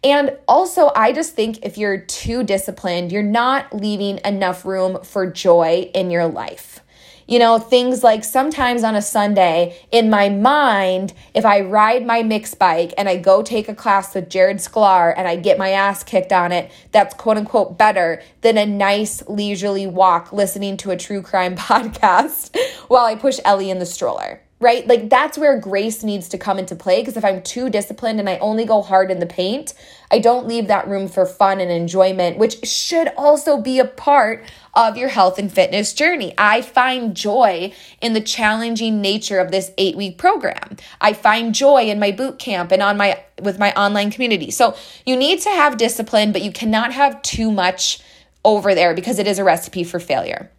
And 0.04 0.36
also, 0.48 0.92
I 0.96 1.14
just 1.14 1.36
think 1.36 1.60
if 1.64 1.78
you're 1.78 2.00
too 2.00 2.44
disciplined, 2.44 3.12
you're 3.12 3.22
not 3.22 3.72
leaving 3.72 4.20
enough 4.26 4.66
room 4.66 5.04
for 5.04 5.30
joy 5.30 5.92
in 5.94 6.10
your 6.10 6.26
life. 6.26 6.80
You 7.28 7.40
know, 7.40 7.60
things 7.60 8.04
like 8.04 8.24
sometimes 8.24 8.84
on 8.84 8.96
a 8.96 9.02
Sunday, 9.02 9.80
in 9.92 10.10
my 10.10 10.30
mind, 10.30 11.14
if 11.34 11.46
I 11.46 11.62
ride 11.62 12.06
my 12.06 12.22
MYX 12.22 12.58
bike 12.58 12.94
and 12.98 13.08
I 13.08 13.18
go 13.18 13.42
take 13.42 13.70
a 13.70 13.76
class 13.76 14.14
with 14.14 14.30
Jared 14.30 14.58
Sklar 14.58 15.14
and 15.16 15.28
I 15.28 15.36
get 15.36 15.58
my 15.58 15.70
ass 15.70 16.04
kicked 16.04 16.34
on 16.34 16.52
it, 16.52 16.72
that's 16.92 17.14
quote 17.14 17.38
unquote 17.38 17.78
better 17.78 18.22
than 18.42 18.58
a 18.58 18.66
nice 18.66 19.24
leisurely 19.28 19.88
walk 19.88 20.34
listening 20.34 20.78
to 20.78 20.92
a 20.92 20.98
true 20.98 21.22
crime 21.22 21.56
podcast 21.58 22.56
while 22.88 23.06
I 23.06 23.16
push 23.16 23.40
Ellie 23.46 23.70
in 23.70 23.80
the 23.80 23.86
stroller 23.86 24.42
right? 24.64 24.88
Like 24.88 25.10
that's 25.10 25.38
where 25.38 25.60
grace 25.60 26.04
needs 26.04 26.30
to 26.30 26.38
come 26.38 26.58
into 26.58 26.76
play 26.76 27.02
because 27.02 27.18
if 27.18 27.26
I'm 27.26 27.44
too 27.44 27.70
disciplined 27.70 28.20
and 28.20 28.30
I 28.30 28.38
only 28.38 28.66
go 28.66 28.82
hard 28.82 29.12
in 29.12 29.20
the 29.20 29.26
paint, 29.26 29.74
I 30.10 30.20
don't 30.20 30.48
leave 30.48 30.68
that 30.68 30.88
room 30.88 31.08
for 31.08 31.26
fun 31.26 31.60
and 31.60 31.70
enjoyment, 31.70 32.38
which 32.38 32.66
should 32.66 33.10
also 33.18 33.60
be 33.60 33.80
a 33.80 33.86
part 33.86 34.46
of 34.74 34.96
your 34.96 35.10
health 35.10 35.38
and 35.38 35.52
fitness 35.52 35.94
journey. 35.94 36.34
I 36.38 36.62
find 36.62 37.16
joy 37.16 37.74
in 38.02 38.14
the 38.14 38.22
challenging 38.22 39.02
nature 39.02 39.40
of 39.40 39.52
this 39.52 39.72
8-week 39.78 40.18
program. 40.18 40.78
I 41.02 41.14
find 41.14 41.54
joy 41.54 41.84
in 41.84 42.00
my 42.00 42.12
boot 42.12 42.40
camp 42.40 42.72
and 42.72 42.82
on 42.82 42.98
my 42.98 43.24
with 43.42 43.60
my 43.60 43.74
online 43.74 44.12
community. 44.12 44.52
So, 44.52 44.76
you 45.06 45.16
need 45.16 45.42
to 45.42 45.50
have 45.50 45.78
discipline, 45.78 46.32
but 46.32 46.44
you 46.44 46.52
cannot 46.52 46.94
have 46.94 47.22
too 47.24 47.52
much 47.52 48.00
over 48.46 48.76
there 48.76 48.94
because 48.94 49.20
it 49.20 49.28
is 49.28 49.40
a 49.40 49.44
recipe 49.44 49.84
for 49.84 50.00
failure. 50.00 50.52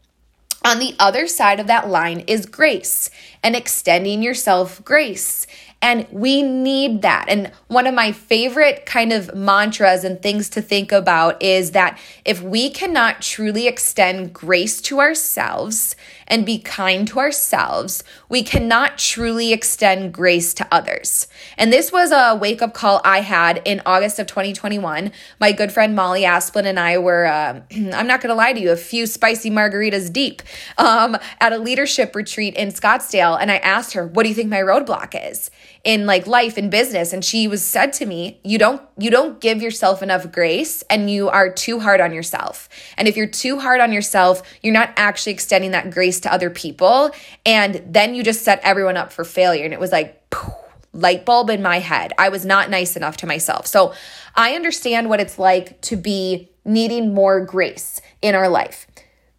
On 0.64 0.78
the 0.78 0.94
other 0.99 1.26
side 1.26 1.61
of 1.61 1.66
that 1.66 1.88
line 1.88 2.21
is 2.21 2.47
grace 2.47 3.11
and 3.42 3.54
extending 3.54 4.23
yourself 4.23 4.83
grace 4.83 5.47
And 5.85 6.07
we 6.11 6.41
need 6.41 7.03
that. 7.03 7.26
And 7.29 7.53
one 7.69 7.87
of 7.87 7.93
my 7.93 8.11
favorite 8.11 8.87
kind 8.87 9.12
of 9.12 9.35
mantras 9.35 10.03
and 10.03 10.21
things 10.23 10.49
to 10.50 10.62
think 10.62 10.93
about 10.93 11.43
is 11.43 11.73
that 11.73 11.99
if 12.25 12.41
we 12.41 12.71
cannot 12.71 13.21
truly 13.21 13.69
extend 13.69 14.33
grace 14.33 14.81
to 14.81 15.00
ourselves 15.00 15.95
and 16.26 16.47
be 16.47 16.59
kind 16.59 17.07
to 17.09 17.19
ourselves, 17.19 18.03
we 18.31 18.43
cannot 18.43 18.97
truly 18.97 19.53
extend 19.53 20.14
grace 20.14 20.55
to 20.55 20.67
others. 20.73 21.29
And 21.59 21.71
this 21.71 21.93
was 21.93 22.12
a 22.12 22.35
wake 22.35 22.62
up 22.62 22.73
call 22.73 23.03
I 23.05 23.21
had 23.21 23.61
in 23.67 23.83
August 23.85 24.19
of 24.19 24.26
2021. 24.26 25.12
My 25.38 25.53
good 25.53 25.71
friend 25.71 25.95
Molly 25.95 26.23
Asplin 26.23 26.64
and 26.64 26.81
I 26.81 26.97
were, 26.97 27.26
uh, 27.26 27.61
I'm 27.71 28.07
not 28.07 28.23
going 28.23 28.31
to 28.31 28.35
lie 28.35 28.55
to 28.55 28.61
you, 28.61 28.73
a 28.73 28.76
few 28.76 29.07
spicy 29.07 29.50
margaritas 29.50 30.11
deep 30.11 30.41
um, 30.79 31.19
at 31.43 31.53
a 31.53 31.59
leadership 31.59 32.17
retreat 32.17 32.55
in 32.55 32.69
Scottsdale. 32.69 33.38
And 33.38 33.50
I 33.50 33.59
asked 33.59 33.93
her, 33.93 34.07
What 34.07 34.23
do 34.23 34.31
you 34.31 34.35
think 34.35 34.49
my 34.49 34.61
roadblock 34.61 35.31
is? 35.31 35.50
In 35.85 36.07
like 36.07 36.26
life 36.26 36.57
and 36.57 36.71
business. 36.71 37.12
And 37.12 37.25
she 37.25 37.47
was 37.47 37.64
said 37.64 37.93
to 37.95 38.07
me 38.07 38.41
you 38.43 38.59
don't 38.59 38.83
you 38.99 39.11
don't 39.11 39.41
give 39.41 39.62
yourself 39.62 40.03
enough 40.03 40.33
grace 40.33 40.83
and 40.91 41.11
you 41.11 41.29
are 41.29 41.53
too 41.53 41.81
hard 41.81 42.00
on 42.00 42.12
yourself. 42.12 42.69
And 42.97 43.07
if 43.07 43.17
you're 43.17 43.26
too 43.26 43.61
hard 43.61 43.81
on 43.81 43.93
yourself 43.93 44.43
you're 44.62 44.75
not 44.75 44.93
actually 44.97 45.33
extending 45.33 45.73
that 45.73 45.91
grace 45.91 46.21
to 46.21 46.33
other 46.33 46.50
people. 46.50 47.11
And 47.45 47.83
then 47.87 48.14
you 48.14 48.23
just 48.23 48.43
set 48.43 48.61
everyone 48.62 48.97
up 48.97 49.12
for 49.12 49.25
failure. 49.25 49.64
And 49.64 49.75
it 49.75 49.81
was 49.81 49.93
like 49.93 50.31
poof, 50.31 50.55
light 50.93 51.25
bulb 51.25 51.50
in 51.50 51.62
my 51.62 51.79
head. 51.79 52.12
I 52.19 52.31
was 52.31 52.47
not 52.47 52.71
nice 52.71 52.97
enough 52.97 53.19
to 53.19 53.26
myself. 53.26 53.67
So 53.67 53.93
i 54.37 54.55
understand 54.55 55.09
what 55.09 55.21
it's 55.21 55.38
like 55.38 55.81
to 55.83 55.97
be 55.97 56.49
needing 56.64 57.14
more 57.14 57.45
grace 57.45 58.00
in 58.23 58.35
our 58.35 58.49
life. 58.49 58.87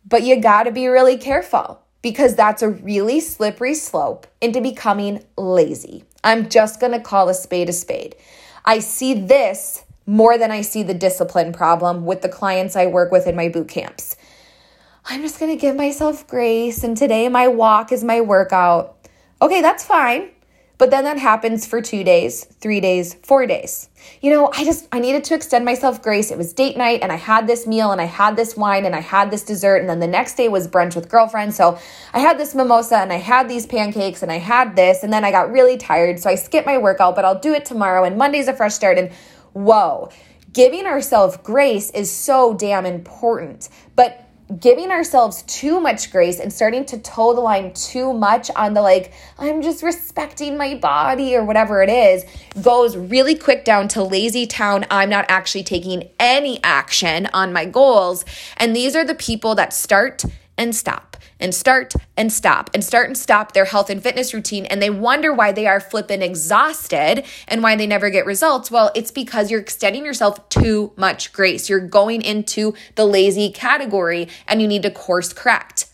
But 0.07 0.23
you 0.23 0.39
got 0.39 0.63
to 0.63 0.71
be 0.71 0.87
really 0.87 1.17
careful 1.17 1.81
because 2.01 2.35
that's 2.35 2.61
a 2.61 2.69
really 2.69 3.19
slippery 3.19 3.73
slope 3.73 4.27
into 4.39 4.61
becoming 4.61 5.23
lazy. 5.37 6.03
I'm 6.25 6.49
just 6.49 6.79
going 6.79 6.91
to 6.91 6.99
call 6.99 7.29
a 7.29 7.35
spade 7.35 7.69
a 7.69 7.73
spade. 7.73 8.15
I 8.65 8.79
see 8.79 9.13
this 9.13 9.83
more 10.07 10.39
than 10.39 10.49
I 10.49 10.61
see 10.61 10.81
the 10.81 10.95
discipline 10.95 11.53
problem 11.53 12.03
with 12.03 12.23
the 12.23 12.29
clients 12.29 12.75
I 12.75 12.87
work 12.87 13.11
with 13.11 13.27
in 13.27 13.35
my 13.35 13.47
boot 13.47 13.67
camps. 13.67 14.17
I'm 15.05 15.21
just 15.21 15.39
going 15.39 15.55
to 15.55 15.61
give 15.61 15.75
myself 15.75 16.25
grace, 16.25 16.83
and 16.83 16.97
today 16.97 17.29
my 17.29 17.47
walk 17.47 17.91
is 17.91 18.03
my 18.03 18.21
workout. 18.21 19.07
Okay, 19.39 19.61
that's 19.61 19.85
fine. 19.85 20.31
But 20.77 20.91
then 20.91 21.05
that 21.05 21.17
happens 21.17 21.65
for 21.65 21.81
two 21.81 22.03
days, 22.03 22.43
three 22.43 22.81
days, 22.81 23.13
four 23.23 23.47
days. 23.47 23.89
You 24.21 24.31
know, 24.31 24.49
I 24.53 24.65
just, 24.65 24.87
I 24.91 24.99
needed 24.99 25.23
to 25.25 25.35
extend 25.35 25.63
myself 25.63 26.01
grace. 26.01 26.31
It 26.31 26.37
was 26.37 26.51
date 26.51 26.75
night 26.75 26.99
and 27.01 27.11
I 27.11 27.15
had 27.15 27.47
this 27.47 27.65
meal 27.65 27.91
and 27.91 28.01
I 28.01 28.05
had 28.05 28.35
this 28.35 28.57
wine 28.57 28.85
and 28.85 28.93
I 28.93 28.99
had 28.99 29.31
this 29.31 29.43
dessert. 29.43 29.77
And 29.77 29.89
then 29.89 29.99
the 29.99 30.07
next 30.07 30.35
day 30.35 30.49
was 30.49 30.67
brunch 30.67 30.95
with 30.95 31.09
girlfriends. 31.09 31.55
So 31.55 31.79
I 32.13 32.19
had 32.19 32.37
this 32.37 32.53
mimosa 32.53 32.97
and 32.97 33.13
I 33.13 33.17
had 33.17 33.47
these 33.47 33.65
pancakes 33.65 34.21
and 34.21 34.31
I 34.31 34.37
had 34.37 34.75
this. 34.75 35.03
And 35.03 35.13
then 35.13 35.23
I 35.23 35.31
got 35.31 35.51
really 35.51 35.77
tired. 35.77 36.19
So 36.19 36.29
I 36.29 36.35
skipped 36.35 36.65
my 36.65 36.77
workout, 36.77 37.15
but 37.15 37.23
I'll 37.23 37.39
do 37.39 37.53
it 37.53 37.65
tomorrow. 37.65 38.03
And 38.03 38.17
Monday's 38.17 38.49
a 38.49 38.53
fresh 38.53 38.73
start. 38.73 38.97
And 38.97 39.11
whoa, 39.53 40.09
giving 40.51 40.85
ourselves 40.85 41.37
grace 41.37 41.89
is 41.91 42.11
so 42.11 42.53
damn 42.53 42.85
important. 42.85 43.69
But 43.95 44.24
giving 44.59 44.91
ourselves 44.91 45.43
too 45.43 45.79
much 45.79 46.11
grace 46.11 46.39
and 46.39 46.53
starting 46.53 46.85
to 46.85 46.99
toe 46.99 47.33
the 47.33 47.41
line 47.41 47.73
too 47.73 48.13
much 48.13 48.51
on 48.55 48.73
the 48.73 48.81
like, 48.81 49.11
I'm 49.39 49.61
just 49.61 49.81
respecting 49.81 50.57
my 50.57 50.75
body 50.75 51.35
or 51.35 51.43
whatever 51.43 51.81
it 51.81 51.89
is, 51.89 52.25
goes 52.61 52.95
really 52.95 53.35
quick 53.35 53.65
down 53.65 53.87
to 53.89 54.03
lazy 54.03 54.45
town. 54.45 54.85
I'm 54.91 55.09
not 55.09 55.25
actually 55.29 55.63
taking 55.63 56.09
any 56.19 56.59
action 56.63 57.27
on 57.33 57.53
my 57.53 57.65
goals. 57.65 58.23
And 58.57 58.75
these 58.75 58.95
are 58.95 59.05
the 59.05 59.15
people 59.15 59.55
that 59.55 59.73
start 59.73 60.23
and 60.57 60.75
stop 60.75 61.14
and 61.39 61.53
start 61.53 61.93
and 62.17 62.31
stop 62.31 62.69
and 62.73 62.83
start 62.83 63.07
and 63.07 63.17
stop 63.17 63.53
their 63.53 63.65
health 63.65 63.89
and 63.89 64.01
fitness 64.01 64.33
routine 64.33 64.65
and 64.65 64.81
they 64.81 64.89
wonder 64.89 65.33
why 65.33 65.51
they 65.51 65.67
are 65.67 65.79
flipping 65.79 66.21
exhausted 66.21 67.23
and 67.47 67.61
why 67.61 67.75
they 67.75 67.87
never 67.87 68.09
get 68.09 68.25
results. 68.25 68.71
Well, 68.71 68.91
it's 68.95 69.11
because 69.11 69.51
you're 69.51 69.59
extending 69.59 70.05
yourself 70.05 70.47
too 70.49 70.93
much 70.95 71.33
grace. 71.33 71.69
You're 71.69 71.79
going 71.79 72.21
into 72.21 72.73
the 72.95 73.05
lazy 73.05 73.51
category 73.51 74.27
and 74.47 74.61
you 74.61 74.67
need 74.67 74.83
to 74.83 74.91
course 74.91 75.33
correct. 75.33 75.87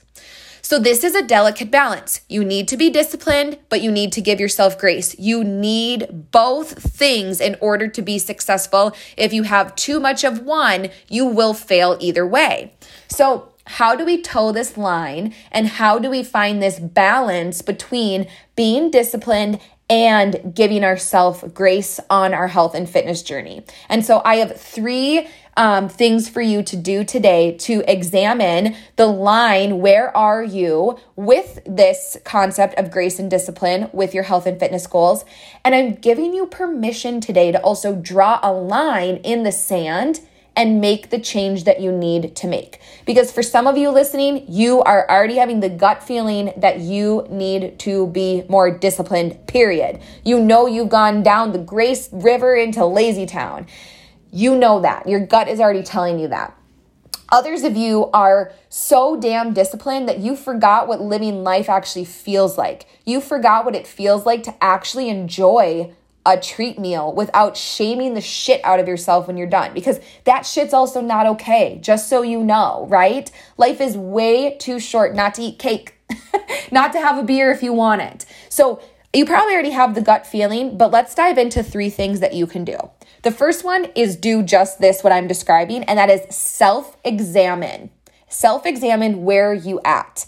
So, 0.72 0.80
this 0.80 1.04
is 1.04 1.16
a 1.16 1.22
delicate 1.22 1.70
balance. 1.70 2.22
You 2.30 2.46
need 2.46 2.70
to 2.70 2.78
be 2.78 2.90
disciplined, 2.90 3.60
but 3.68 3.82
you 3.82 3.92
need 3.92 4.14
to 4.14 4.22
give 4.22 4.40
yourself 4.40 4.78
grace. 4.78 5.18
You 5.20 5.44
need 5.44 6.32
both 6.32 6.82
things 6.82 7.42
in 7.42 7.58
order 7.60 7.90
to 7.90 8.02
be 8.02 8.18
successful. 8.18 8.96
If 9.18 9.34
you 9.34 9.44
have 9.44 9.76
too 9.76 10.00
much 10.00 10.24
of 10.24 10.44
one, 10.44 10.90
you 11.10 11.26
will 11.26 11.54
fail 11.54 11.98
either 12.00 12.26
way. 12.26 12.74
So, 13.10 13.51
how 13.66 13.96
do 13.96 14.06
we 14.06 14.22
toe 14.22 14.52
this 14.52 14.78
line 14.78 15.34
and 15.52 15.68
how 15.68 16.00
do 16.00 16.10
we 16.10 16.24
find 16.24 16.62
this 16.62 16.80
balance 16.80 17.62
between 17.62 18.28
being 18.56 18.92
disciplined 18.92 19.60
and 19.90 20.54
giving 20.56 20.86
ourselves 20.86 21.44
grace 21.54 22.00
on 22.10 22.34
our 22.34 22.48
health 22.48 22.74
and 22.74 22.90
fitness 22.90 23.22
journey. 23.22 23.62
And 23.90 24.06
so 24.06 24.22
I 24.24 24.36
have 24.38 24.56
three 24.60 25.28
um, 25.58 25.90
things 25.90 26.30
for 26.30 26.42
you 26.42 26.64
to 26.64 26.78
do 26.78 27.04
today 27.04 27.58
to 27.58 27.84
examine 27.92 28.76
the 28.96 29.08
line. 29.08 29.82
Where 29.82 30.16
are 30.16 30.42
you 30.42 30.98
with 31.18 31.60
this 31.66 32.16
concept 32.24 32.80
of 32.80 32.90
grace 32.90 33.20
and 33.20 33.30
discipline 33.30 33.90
with 33.92 34.14
your 34.14 34.24
health 34.24 34.46
and 34.46 34.58
fitness 34.58 34.88
goals? 34.88 35.26
And 35.66 35.76
I'm 35.76 35.96
giving 35.96 36.34
you 36.34 36.46
permission 36.46 37.20
today 37.20 37.52
to 37.52 37.62
also 37.62 37.94
draw 37.94 38.40
a 38.42 38.54
line 38.54 39.18
in 39.18 39.44
the 39.44 39.52
sand 39.52 40.22
and 40.56 40.82
make 40.82 41.10
the 41.10 41.20
change 41.20 41.64
that 41.64 41.80
you 41.80 41.92
need 41.92 42.36
to 42.36 42.48
make. 42.48 42.80
Because 43.06 43.32
for 43.32 43.42
some 43.42 43.68
of 43.68 43.78
you 43.78 43.90
listening, 43.90 44.46
you 44.48 44.82
are 44.82 45.10
already 45.10 45.36
having 45.36 45.62
the 45.62 45.70
gut 45.70 46.04
feeling 46.04 46.54
that 46.58 46.80
you 46.80 47.26
need 47.30 47.80
to 47.80 48.08
be 48.08 48.44
more 48.50 48.70
disciplined, 48.70 49.48
period. 49.48 50.02
You 50.26 50.40
know 50.40 50.68
you've 50.68 50.90
gone 50.90 51.24
down 51.24 51.52
the 51.52 51.60
Grace 51.60 52.10
River 52.12 52.56
into 52.56 52.86
Lazy 52.86 53.26
Town. 53.26 53.66
You 54.32 54.56
know 54.56 54.82
that. 54.82 55.08
Your 55.08 55.26
gut 55.26 55.48
is 55.48 55.60
already 55.60 55.84
telling 55.84 56.20
you 56.20 56.28
that. 56.28 56.58
Others 57.30 57.64
of 57.64 57.78
you 57.78 58.10
are 58.12 58.52
so 58.68 59.18
damn 59.18 59.54
disciplined 59.54 60.10
that 60.10 60.20
you 60.20 60.36
forgot 60.36 60.86
what 60.90 61.00
living 61.00 61.44
life 61.46 61.70
actually 61.70 62.04
feels 62.04 62.58
like. 62.58 62.86
You 63.06 63.22
forgot 63.22 63.64
what 63.64 63.74
it 63.74 63.88
feels 63.88 64.26
like 64.26 64.44
to 64.44 64.56
actually 64.62 65.08
enjoy 65.08 65.94
a 66.26 66.38
treat 66.38 66.78
meal 66.78 67.14
without 67.14 67.58
shaming 67.58 68.14
the 68.14 68.22
shit 68.22 68.64
out 68.64 68.80
of 68.80 68.88
yourself 68.88 69.28
when 69.28 69.38
you're 69.38 69.48
done 69.48 69.74
because 69.74 70.00
that 70.26 70.46
shit's 70.46 70.74
also 70.74 71.02
not 71.02 71.26
okay, 71.26 71.80
just 71.82 72.08
so 72.10 72.22
you 72.22 72.44
know, 72.44 72.86
right? 72.90 73.32
Life 73.58 73.82
is 73.82 73.98
way 73.98 74.56
too 74.58 74.80
short 74.80 75.16
not 75.16 75.34
to 75.36 75.42
eat 75.42 75.60
cake, 75.60 75.96
not 76.72 76.92
to 76.94 77.00
have 77.00 77.18
a 77.18 77.24
beer 77.24 77.52
if 77.52 77.64
you 77.64 77.74
want 77.74 78.02
it. 78.02 78.26
So, 78.50 78.82
you 79.14 79.26
probably 79.26 79.54
already 79.54 79.72
have 79.72 79.94
the 79.94 80.02
gut 80.02 80.26
feeling, 80.26 80.78
but 80.78 80.90
let's 80.90 81.14
dive 81.14 81.38
into 81.38 81.62
three 81.64 81.90
things 81.90 82.22
that 82.22 82.34
you 82.34 82.48
can 82.48 82.64
do. 82.64 82.78
The 83.24 83.32
first 83.32 83.66
one 83.66 83.86
is 83.94 84.16
do 84.16 84.42
just 84.42 84.80
this, 84.80 85.04
what 85.04 85.12
I'm 85.12 85.28
describing, 85.28 85.84
and 85.84 86.00
that 86.00 86.10
is 86.10 86.34
self 86.34 86.96
examine. 87.04 87.90
Self 88.30 88.66
examine 88.66 89.24
where 89.26 89.54
you 89.54 89.82
at 89.84 90.26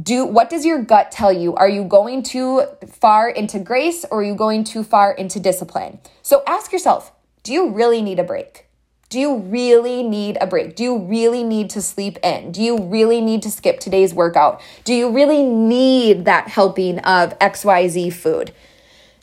do 0.00 0.24
what 0.24 0.50
does 0.50 0.64
your 0.64 0.82
gut 0.82 1.10
tell 1.10 1.32
you? 1.32 1.54
Are 1.54 1.68
you 1.68 1.84
going 1.84 2.22
too 2.22 2.64
far 2.86 3.28
into 3.28 3.58
grace 3.58 4.04
or 4.10 4.20
are 4.20 4.24
you 4.24 4.34
going 4.34 4.64
too 4.64 4.82
far 4.84 5.12
into 5.12 5.40
discipline? 5.40 5.98
So 6.22 6.42
ask 6.46 6.72
yourself 6.72 7.12
do 7.42 7.52
you 7.52 7.70
really 7.70 8.02
need 8.02 8.18
a 8.18 8.24
break? 8.24 8.66
Do 9.08 9.18
you 9.18 9.38
really 9.38 10.04
need 10.04 10.38
a 10.40 10.46
break? 10.46 10.76
Do 10.76 10.84
you 10.84 10.98
really 10.98 11.42
need 11.42 11.70
to 11.70 11.82
sleep 11.82 12.18
in? 12.22 12.52
Do 12.52 12.62
you 12.62 12.78
really 12.78 13.20
need 13.20 13.42
to 13.42 13.50
skip 13.50 13.80
today's 13.80 14.14
workout? 14.14 14.60
Do 14.84 14.94
you 14.94 15.10
really 15.10 15.42
need 15.42 16.26
that 16.26 16.46
helping 16.46 17.00
of 17.00 17.36
xyz 17.40 18.12
food? 18.12 18.52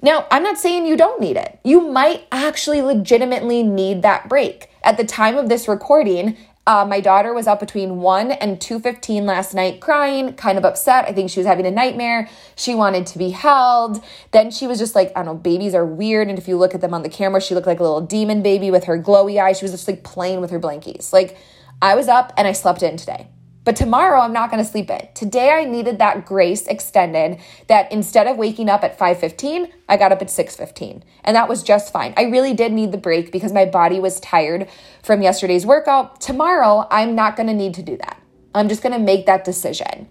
Now, 0.01 0.27
I'm 0.29 0.43
not 0.43 0.57
saying 0.57 0.85
you 0.85 0.97
don't 0.97 1.21
need 1.21 1.37
it. 1.37 1.59
You 1.63 1.79
might 1.89 2.27
actually 2.31 2.81
legitimately 2.81 3.63
need 3.63 4.01
that 4.01 4.27
break. 4.27 4.69
At 4.83 4.97
the 4.97 5.05
time 5.05 5.37
of 5.37 5.49
this 5.49 5.67
recording, 5.67 6.37
uh, 6.67 6.85
my 6.85 6.99
daughter 6.99 7.33
was 7.33 7.47
up 7.47 7.61
between 7.61 7.97
1 7.97 8.31
and 8.31 8.59
2.15 8.59 9.23
last 9.23 9.53
night 9.53 9.79
crying, 9.79 10.33
kind 10.33 10.57
of 10.57 10.65
upset. 10.65 11.05
I 11.05 11.13
think 11.13 11.29
she 11.29 11.39
was 11.39 11.47
having 11.47 11.65
a 11.65 11.71
nightmare. 11.71 12.29
She 12.57 12.75
wanted 12.75 13.07
to 13.07 13.17
be 13.17 13.29
held. 13.29 14.03
Then 14.31 14.51
she 14.51 14.67
was 14.67 14.77
just 14.77 14.93
like, 14.93 15.13
I 15.15 15.23
don't 15.23 15.25
know, 15.25 15.35
babies 15.35 15.73
are 15.73 15.85
weird. 15.85 16.27
And 16.27 16.37
if 16.37 16.45
you 16.45 16.57
look 16.57 16.75
at 16.75 16.81
them 16.81 16.93
on 16.93 17.03
the 17.03 17.09
camera, 17.09 17.39
she 17.39 17.55
looked 17.55 17.67
like 17.67 17.79
a 17.79 17.83
little 17.83 18.01
demon 18.01 18.43
baby 18.43 18.69
with 18.69 18.83
her 18.83 19.01
glowy 19.01 19.41
eyes. 19.41 19.59
She 19.59 19.63
was 19.63 19.71
just 19.71 19.87
like 19.87 20.03
playing 20.03 20.41
with 20.41 20.51
her 20.51 20.59
blankies. 20.59 21.13
Like, 21.13 21.37
I 21.81 21.95
was 21.95 22.09
up 22.09 22.33
and 22.35 22.45
I 22.45 22.51
slept 22.51 22.83
in 22.83 22.97
today. 22.97 23.27
But 23.67 23.75
tomorrow 23.75 24.21
I'm 24.21 24.31
not 24.31 24.49
going 24.49 24.63
to 24.63 24.69
sleep 24.69 24.89
in. 24.89 25.09
Today 25.13 25.51
I 25.51 25.65
needed 25.65 25.99
that 25.99 26.25
grace 26.25 26.65
extended 26.67 27.37
that 27.67 27.91
instead 27.91 28.25
of 28.25 28.37
waking 28.37 28.69
up 28.69 28.81
at 28.81 28.97
5:15, 28.97 29.69
I 29.89 29.97
got 29.97 30.13
up 30.13 30.21
at 30.21 30.29
6:15. 30.29 31.03
And 31.25 31.35
that 31.35 31.49
was 31.49 31.63
just 31.63 31.91
fine. 31.91 32.13
I 32.15 32.23
really 32.29 32.53
did 32.53 32.71
need 32.71 32.93
the 32.93 32.97
break 32.97 33.29
because 33.29 33.51
my 33.51 33.65
body 33.65 33.99
was 33.99 34.21
tired 34.21 34.69
from 35.03 35.21
yesterday's 35.21 35.65
workout. 35.65 36.21
Tomorrow 36.21 36.87
I'm 36.89 37.13
not 37.13 37.35
going 37.35 37.47
to 37.47 37.53
need 37.53 37.73
to 37.73 37.83
do 37.83 37.97
that. 37.97 38.21
I'm 38.55 38.69
just 38.69 38.81
going 38.81 38.93
to 38.93 38.99
make 38.99 39.25
that 39.25 39.43
decision. 39.43 40.07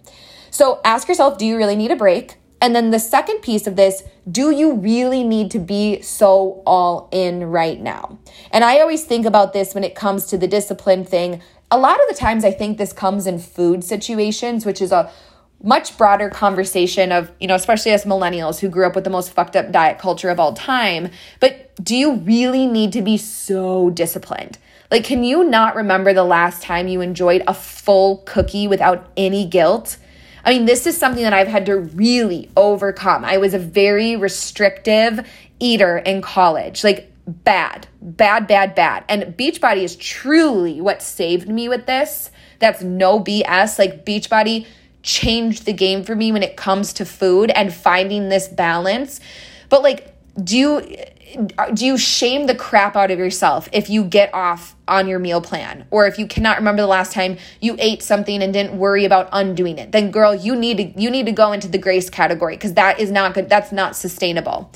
So 0.51 0.79
ask 0.85 1.07
yourself, 1.07 1.39
do 1.39 1.45
you 1.47 1.57
really 1.57 1.75
need 1.75 1.89
a 1.89 1.95
break? 1.95 2.37
And 2.61 2.75
then 2.75 2.91
the 2.91 2.99
second 2.99 3.41
piece 3.41 3.67
of 3.67 3.75
this, 3.75 4.03
do 4.29 4.51
you 4.51 4.73
really 4.73 5.23
need 5.23 5.51
to 5.51 5.59
be 5.59 6.01
so 6.01 6.61
all 6.65 7.07
in 7.11 7.45
right 7.45 7.79
now? 7.79 8.17
And 8.51 8.63
I 8.63 8.79
always 8.79 9.03
think 9.03 9.25
about 9.25 9.53
this 9.53 9.73
when 9.73 9.83
it 9.83 9.95
comes 9.95 10.25
to 10.27 10.37
the 10.37 10.47
discipline 10.47 11.05
thing 11.05 11.41
a 11.69 11.77
lot 11.77 12.01
of 12.01 12.07
the 12.09 12.15
times 12.15 12.45
I 12.45 12.51
think 12.51 12.77
this 12.77 12.93
comes 12.93 13.27
in 13.27 13.39
food 13.39 13.83
situations, 13.83 14.65
which 14.65 14.81
is 14.81 14.91
a 14.91 15.11
much 15.61 15.97
broader 15.97 16.29
conversation 16.29 17.11
of, 17.11 17.31
you 17.39 17.47
know, 17.47 17.55
especially 17.55 17.91
as 17.91 18.05
millennials 18.05 18.59
who 18.59 18.69
grew 18.69 18.85
up 18.85 18.95
with 18.95 19.03
the 19.03 19.09
most 19.09 19.33
fucked 19.33 19.55
up 19.55 19.71
diet 19.71 19.97
culture 19.97 20.29
of 20.29 20.39
all 20.39 20.53
time. 20.53 21.09
But 21.39 21.73
do 21.83 21.95
you 21.95 22.15
really 22.15 22.67
need 22.67 22.93
to 22.93 23.01
be 23.01 23.17
so 23.17 23.89
disciplined? 23.89 24.59
Like, 24.91 25.03
can 25.03 25.23
you 25.23 25.43
not 25.43 25.75
remember 25.75 26.13
the 26.13 26.23
last 26.23 26.61
time 26.61 26.87
you 26.87 27.01
enjoyed 27.01 27.43
a 27.47 27.53
full 27.53 28.17
cookie 28.25 28.67
without 28.67 29.11
any 29.17 29.45
guilt? 29.45 29.97
I 30.45 30.51
mean, 30.51 30.65
this 30.65 30.87
is 30.87 30.95
something 30.97 31.23
that 31.23 31.33
I've 31.33 31.49
had 31.49 31.65
to 31.65 31.77
really 31.77 32.49
overcome. 32.55 33.25
I 33.25 33.37
was 33.37 33.53
a 33.53 33.59
very 33.59 34.15
restrictive 34.15 35.27
eater 35.59 35.97
in 35.97 36.21
college, 36.21 36.83
like 36.85 37.11
bad, 37.27 37.87
bad, 38.01 38.47
bad, 38.47 38.73
bad. 38.73 39.03
And 39.09 39.35
Beachbody 39.37 39.83
is 39.83 39.95
truly 39.95 40.79
what 40.81 41.01
saved 41.01 41.49
me 41.49 41.67
with 41.67 41.85
this. 41.85 42.31
That's 42.59 42.81
no 42.81 43.19
BS. 43.19 43.77
Like, 43.77 44.05
Beachbody 44.05 44.65
changed 45.03 45.65
the 45.65 45.73
game 45.73 46.03
for 46.03 46.15
me 46.15 46.31
when 46.31 46.43
it 46.43 46.57
comes 46.57 46.93
to 46.93 47.05
food 47.05 47.51
and 47.51 47.73
finding 47.73 48.29
this 48.29 48.47
balance. 48.47 49.19
But, 49.69 49.83
like, 49.83 50.13
do 50.41 50.57
you 50.57 50.97
do 51.73 51.85
you 51.85 51.97
shame 51.97 52.45
the 52.45 52.55
crap 52.55 52.95
out 52.95 53.11
of 53.11 53.19
yourself 53.19 53.67
if 53.73 53.89
you 53.89 54.03
get 54.03 54.33
off 54.33 54.75
on 54.87 55.07
your 55.07 55.19
meal 55.19 55.41
plan 55.41 55.85
or 55.91 56.07
if 56.07 56.17
you 56.17 56.25
cannot 56.25 56.57
remember 56.57 56.81
the 56.81 56.87
last 56.87 57.11
time 57.11 57.37
you 57.59 57.75
ate 57.79 58.01
something 58.01 58.41
and 58.41 58.53
didn't 58.53 58.77
worry 58.77 59.03
about 59.03 59.27
undoing 59.33 59.77
it 59.77 59.91
then 59.91 60.09
girl 60.09 60.33
you 60.33 60.55
need 60.55 60.77
to 60.77 61.01
you 61.01 61.09
need 61.09 61.25
to 61.25 61.31
go 61.33 61.51
into 61.51 61.67
the 61.67 61.77
grace 61.77 62.09
category 62.09 62.55
because 62.55 62.75
that 62.75 62.99
is 62.99 63.11
not 63.11 63.33
good 63.33 63.49
that's 63.49 63.73
not 63.73 63.95
sustainable 63.95 64.71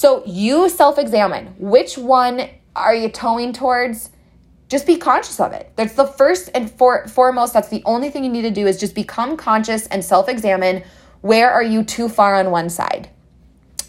so 0.00 0.22
you 0.24 0.70
self-examine. 0.70 1.56
Which 1.58 1.98
one 1.98 2.48
are 2.74 2.94
you 2.94 3.10
towing 3.10 3.52
towards? 3.52 4.08
Just 4.70 4.86
be 4.86 4.96
conscious 4.96 5.38
of 5.38 5.52
it. 5.52 5.72
That's 5.76 5.92
the 5.92 6.06
first 6.06 6.48
and 6.54 6.70
for, 6.70 7.06
foremost 7.06 7.52
that's 7.52 7.68
the 7.68 7.82
only 7.84 8.08
thing 8.08 8.24
you 8.24 8.30
need 8.30 8.40
to 8.40 8.50
do 8.50 8.66
is 8.66 8.80
just 8.80 8.94
become 8.94 9.36
conscious 9.36 9.86
and 9.88 10.02
self-examine. 10.02 10.84
Where 11.20 11.50
are 11.50 11.62
you 11.62 11.84
too 11.84 12.08
far 12.08 12.36
on 12.36 12.50
one 12.50 12.70
side 12.70 13.10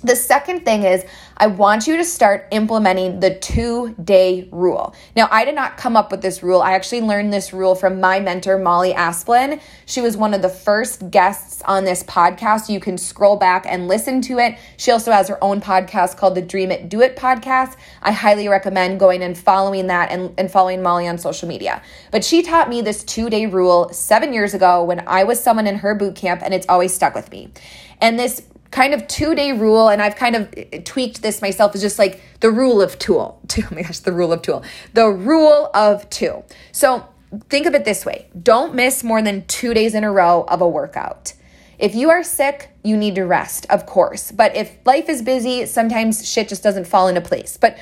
the 0.03 0.15
second 0.15 0.65
thing 0.65 0.83
is, 0.83 1.05
I 1.37 1.47
want 1.47 1.87
you 1.87 1.97
to 1.97 2.03
start 2.03 2.47
implementing 2.51 3.19
the 3.19 3.35
two 3.35 3.95
day 4.03 4.47
rule. 4.51 4.93
Now, 5.15 5.27
I 5.31 5.45
did 5.45 5.55
not 5.55 5.77
come 5.77 5.95
up 5.95 6.11
with 6.11 6.21
this 6.21 6.43
rule. 6.43 6.61
I 6.61 6.73
actually 6.73 7.01
learned 7.01 7.33
this 7.33 7.51
rule 7.51 7.73
from 7.73 7.99
my 7.99 8.19
mentor, 8.19 8.57
Molly 8.57 8.93
Asplin. 8.93 9.59
She 9.85 10.01
was 10.01 10.15
one 10.15 10.33
of 10.33 10.41
the 10.41 10.49
first 10.49 11.09
guests 11.09 11.61
on 11.63 11.83
this 11.83 12.03
podcast. 12.03 12.69
You 12.69 12.79
can 12.79 12.97
scroll 12.97 13.37
back 13.37 13.65
and 13.67 13.87
listen 13.87 14.21
to 14.21 14.39
it. 14.39 14.57
She 14.77 14.91
also 14.91 15.11
has 15.11 15.27
her 15.29 15.43
own 15.43 15.61
podcast 15.61 16.17
called 16.17 16.35
the 16.35 16.41
Dream 16.41 16.71
It, 16.71 16.89
Do 16.89 17.01
It 17.01 17.15
podcast. 17.15 17.75
I 18.01 18.11
highly 18.11 18.47
recommend 18.47 18.99
going 18.99 19.23
and 19.23 19.37
following 19.37 19.87
that 19.87 20.11
and, 20.11 20.33
and 20.37 20.51
following 20.51 20.83
Molly 20.83 21.07
on 21.07 21.17
social 21.17 21.47
media. 21.47 21.81
But 22.11 22.23
she 22.23 22.43
taught 22.43 22.69
me 22.69 22.81
this 22.81 23.03
two 23.03 23.29
day 23.29 23.45
rule 23.45 23.89
seven 23.93 24.33
years 24.33 24.53
ago 24.53 24.83
when 24.83 25.03
I 25.07 25.23
was 25.23 25.41
someone 25.41 25.65
in 25.67 25.77
her 25.77 25.95
boot 25.95 26.15
camp, 26.15 26.41
and 26.43 26.53
it's 26.53 26.67
always 26.69 26.93
stuck 26.93 27.15
with 27.15 27.31
me. 27.31 27.51
And 27.99 28.17
this 28.17 28.41
kind 28.71 28.93
of 28.93 29.07
two 29.07 29.35
day 29.35 29.51
rule, 29.51 29.89
and 29.89 30.01
I've 30.01 30.15
kind 30.15 30.35
of 30.35 30.53
eh, 30.57 30.65
eh, 30.73 30.81
tweaked 30.83 31.21
this 31.21 31.41
myself, 31.41 31.75
is 31.75 31.81
just 31.81 31.99
like 31.99 32.21
the 32.39 32.49
rule 32.49 32.81
of 32.81 32.97
two. 32.97 33.11
Two, 33.47 33.63
oh 33.69 33.75
my 33.75 33.81
gosh, 33.83 33.99
the 33.99 34.13
rule 34.13 34.31
of 34.31 34.41
two. 34.41 34.61
The 34.93 35.07
rule 35.07 35.69
of 35.73 36.09
two. 36.09 36.43
So 36.71 37.05
think 37.49 37.65
of 37.65 37.73
it 37.73 37.85
this 37.85 38.05
way 38.05 38.27
don't 38.41 38.75
miss 38.75 39.03
more 39.03 39.21
than 39.21 39.45
two 39.45 39.73
days 39.73 39.95
in 39.95 40.03
a 40.03 40.11
row 40.11 40.45
of 40.47 40.61
a 40.61 40.67
workout. 40.67 41.33
If 41.77 41.95
you 41.95 42.09
are 42.11 42.23
sick, 42.23 42.69
you 42.83 42.95
need 42.95 43.15
to 43.15 43.23
rest, 43.23 43.65
of 43.69 43.87
course. 43.87 44.31
But 44.31 44.55
if 44.55 44.77
life 44.85 45.09
is 45.09 45.23
busy, 45.23 45.65
sometimes 45.65 46.27
shit 46.27 46.47
just 46.47 46.61
doesn't 46.61 46.85
fall 46.85 47.07
into 47.07 47.21
place. 47.21 47.57
But 47.57 47.75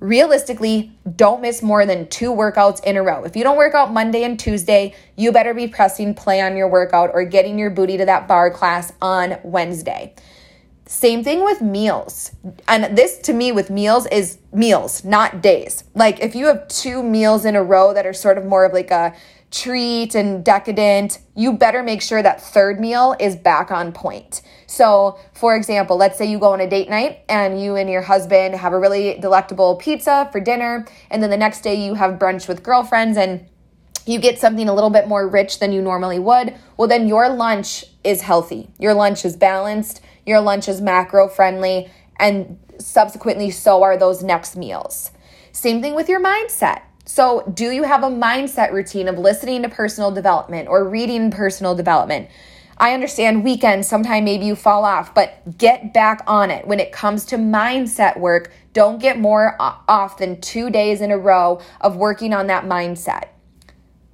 realistically, 0.00 0.92
don't 1.16 1.40
miss 1.40 1.62
more 1.62 1.86
than 1.86 2.08
two 2.08 2.30
workouts 2.30 2.82
in 2.84 2.96
a 2.96 3.02
row. 3.02 3.24
If 3.24 3.36
you 3.36 3.42
don't 3.42 3.56
work 3.56 3.74
out 3.74 3.92
Monday 3.92 4.24
and 4.24 4.38
Tuesday, 4.38 4.94
you 5.16 5.32
better 5.32 5.54
be 5.54 5.68
pressing 5.68 6.14
play 6.14 6.40
on 6.40 6.56
your 6.56 6.68
workout 6.68 7.10
or 7.12 7.24
getting 7.24 7.58
your 7.58 7.70
booty 7.70 7.96
to 7.96 8.04
that 8.04 8.28
bar 8.28 8.50
class 8.50 8.92
on 9.00 9.38
Wednesday. 9.42 10.14
Same 10.88 11.24
thing 11.24 11.44
with 11.44 11.60
meals. 11.60 12.30
And 12.68 12.96
this 12.96 13.18
to 13.18 13.32
me 13.32 13.50
with 13.50 13.70
meals 13.70 14.06
is 14.06 14.38
meals, 14.52 15.04
not 15.04 15.42
days. 15.42 15.82
Like 15.94 16.20
if 16.20 16.36
you 16.36 16.46
have 16.46 16.68
two 16.68 17.02
meals 17.02 17.44
in 17.44 17.56
a 17.56 17.62
row 17.62 17.92
that 17.92 18.06
are 18.06 18.12
sort 18.12 18.38
of 18.38 18.44
more 18.44 18.64
of 18.64 18.72
like 18.72 18.92
a 18.92 19.12
treat 19.50 20.14
and 20.14 20.44
decadent, 20.44 21.18
you 21.34 21.52
better 21.52 21.82
make 21.82 22.02
sure 22.02 22.22
that 22.22 22.40
third 22.40 22.78
meal 22.78 23.16
is 23.18 23.34
back 23.34 23.72
on 23.72 23.92
point. 23.92 24.42
So, 24.66 25.18
for 25.32 25.56
example, 25.56 25.96
let's 25.96 26.18
say 26.18 26.26
you 26.26 26.38
go 26.38 26.52
on 26.52 26.60
a 26.60 26.68
date 26.68 26.88
night 26.90 27.20
and 27.28 27.60
you 27.60 27.76
and 27.76 27.88
your 27.88 28.02
husband 28.02 28.54
have 28.56 28.72
a 28.72 28.78
really 28.78 29.18
delectable 29.20 29.76
pizza 29.76 30.28
for 30.32 30.40
dinner, 30.40 30.86
and 31.10 31.22
then 31.22 31.30
the 31.30 31.36
next 31.36 31.60
day 31.60 31.74
you 31.74 31.94
have 31.94 32.18
brunch 32.18 32.48
with 32.48 32.62
girlfriends 32.62 33.16
and 33.16 33.46
you 34.06 34.18
get 34.20 34.38
something 34.38 34.68
a 34.68 34.74
little 34.74 34.90
bit 34.90 35.08
more 35.08 35.28
rich 35.28 35.58
than 35.58 35.72
you 35.72 35.82
normally 35.82 36.18
would. 36.18 36.54
Well, 36.76 36.88
then 36.88 37.08
your 37.08 37.28
lunch 37.28 37.84
is 38.04 38.22
healthy. 38.22 38.68
Your 38.78 38.94
lunch 38.94 39.24
is 39.24 39.36
balanced 39.36 40.00
your 40.26 40.40
lunch 40.40 40.68
is 40.68 40.80
macro 40.80 41.28
friendly, 41.28 41.88
and 42.18 42.58
subsequently, 42.78 43.50
so 43.50 43.82
are 43.82 43.96
those 43.96 44.22
next 44.22 44.56
meals. 44.56 45.12
Same 45.52 45.80
thing 45.80 45.94
with 45.94 46.08
your 46.08 46.20
mindset. 46.20 46.82
So, 47.04 47.50
do 47.54 47.70
you 47.70 47.84
have 47.84 48.02
a 48.02 48.08
mindset 48.08 48.72
routine 48.72 49.06
of 49.06 49.16
listening 49.16 49.62
to 49.62 49.68
personal 49.68 50.10
development 50.10 50.68
or 50.68 50.86
reading 50.86 51.30
personal 51.30 51.76
development? 51.76 52.28
I 52.78 52.92
understand 52.92 53.42
weekends, 53.42 53.88
sometime 53.88 54.24
maybe 54.24 54.44
you 54.44 54.54
fall 54.54 54.84
off, 54.84 55.14
but 55.14 55.56
get 55.56 55.94
back 55.94 56.22
on 56.26 56.50
it. 56.50 56.66
When 56.66 56.78
it 56.78 56.92
comes 56.92 57.24
to 57.26 57.36
mindset 57.36 58.18
work, 58.18 58.52
don't 58.74 59.00
get 59.00 59.18
more 59.18 59.56
off 59.58 60.18
than 60.18 60.40
two 60.42 60.68
days 60.68 61.00
in 61.00 61.10
a 61.10 61.16
row 61.16 61.60
of 61.80 61.96
working 61.96 62.34
on 62.34 62.48
that 62.48 62.64
mindset. 62.64 63.28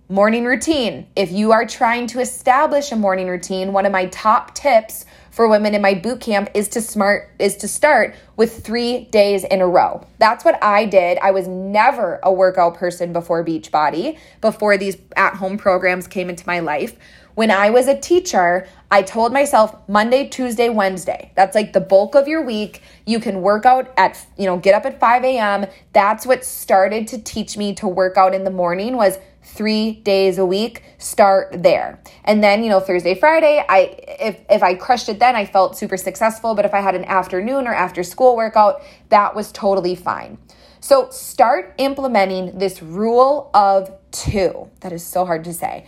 Morning 0.09 0.45
routine. 0.45 1.09
If 1.17 1.33
you 1.33 1.53
are 1.53 1.67
trying 1.67 2.07
to 2.09 2.21
establish 2.21 2.93
a 2.93 2.97
morning 2.97 3.29
routine, 3.29 3.73
one 3.73 3.87
of 3.87 3.93
my 3.93 4.07
top 4.07 4.55
tips 4.55 5.07
for 5.31 5.49
women 5.49 5.75
in 5.75 5.81
my 5.81 5.95
boot 5.95 6.21
camp 6.21 6.51
is 6.53 6.69
to 6.69 6.83
smart 6.83 7.31
is 7.39 7.57
to 7.57 7.67
start 7.67 8.15
with 8.37 8.63
3 8.63 9.07
days 9.07 9.43
in 9.45 9.63
a 9.63 9.67
row. 9.67 10.07
That's 10.19 10.45
what 10.45 10.63
I 10.63 10.85
did. 10.85 11.17
I 11.19 11.31
was 11.31 11.49
never 11.49 12.21
a 12.23 12.31
workout 12.31 12.75
person 12.75 13.15
before 13.15 13.43
Beachbody, 13.43 14.19
before 14.43 14.77
these 14.77 14.99
at-home 15.17 15.57
programs 15.57 16.07
came 16.07 16.29
into 16.29 16.47
my 16.47 16.61
life. 16.61 16.97
When 17.35 17.51
I 17.51 17.71
was 17.71 17.89
a 17.89 17.99
teacher, 17.99 18.69
I 18.91 19.03
told 19.03 19.33
myself 19.33 19.75
Monday, 19.89 20.29
Tuesday, 20.29 20.69
Wednesday. 20.69 21.33
That's 21.35 21.55
like 21.55 21.73
the 21.73 21.81
bulk 21.81 22.15
of 22.15 22.29
your 22.29 22.43
week. 22.43 22.83
You 23.07 23.21
can 23.21 23.41
work 23.41 23.65
out 23.65 23.93
at, 23.97 24.25
you 24.37 24.45
know, 24.45 24.59
get 24.59 24.75
up 24.75 24.85
at 24.85 25.01
5 25.01 25.25
a.m. 25.25 25.67
That's 25.95 26.27
what 26.27 26.45
started 26.45 27.09
to 27.09 27.19
teach 27.19 27.57
me 27.57 27.75
to 27.77 27.89
work 27.89 28.19
out 28.19 28.35
in 28.35 28.45
the 28.45 28.51
morning 28.51 28.97
was 28.97 29.19
three 29.45 29.93
days 29.93 30.39
a 30.39 30.47
week 30.47 30.85
start 30.99 31.63
there 31.65 32.01
and 32.25 32.45
then 32.45 32.63
you 32.63 32.71
know 32.71 32.79
thursday 32.79 33.13
friday 33.13 33.63
i 33.69 33.93
if 34.21 34.39
if 34.49 34.63
i 34.63 34.73
crushed 34.73 35.09
it 35.09 35.19
then 35.19 35.35
i 35.35 35.45
felt 35.45 35.77
super 35.77 35.97
successful 35.97 36.55
but 36.55 36.65
if 36.65 36.73
i 36.73 36.81
had 36.81 36.95
an 36.95 37.05
afternoon 37.07 37.67
or 37.67 37.75
after 37.75 38.05
school 38.05 38.37
workout 38.37 38.81
that 39.09 39.35
was 39.35 39.51
totally 39.51 39.97
fine 39.97 40.39
so 40.79 41.11
start 41.11 41.75
implementing 41.79 42.57
this 42.57 42.81
rule 42.83 43.51
of 43.53 43.91
two 44.13 44.71
that 44.79 44.93
is 44.93 45.05
so 45.05 45.25
hard 45.27 45.43
to 45.43 45.53
say 45.53 45.85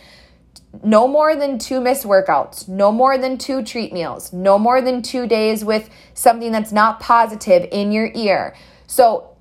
no 0.83 1.07
more 1.07 1.35
than 1.35 1.57
two 1.57 1.79
missed 1.81 2.05
workouts, 2.05 2.67
no 2.67 2.91
more 2.91 3.17
than 3.17 3.37
two 3.37 3.63
treat 3.63 3.93
meals, 3.93 4.33
no 4.33 4.57
more 4.57 4.81
than 4.81 5.01
two 5.01 5.27
days 5.27 5.63
with 5.63 5.89
something 6.13 6.51
that's 6.51 6.71
not 6.71 6.99
positive 6.99 7.67
in 7.71 7.91
your 7.91 8.11
ear. 8.13 8.55
So 8.87 9.35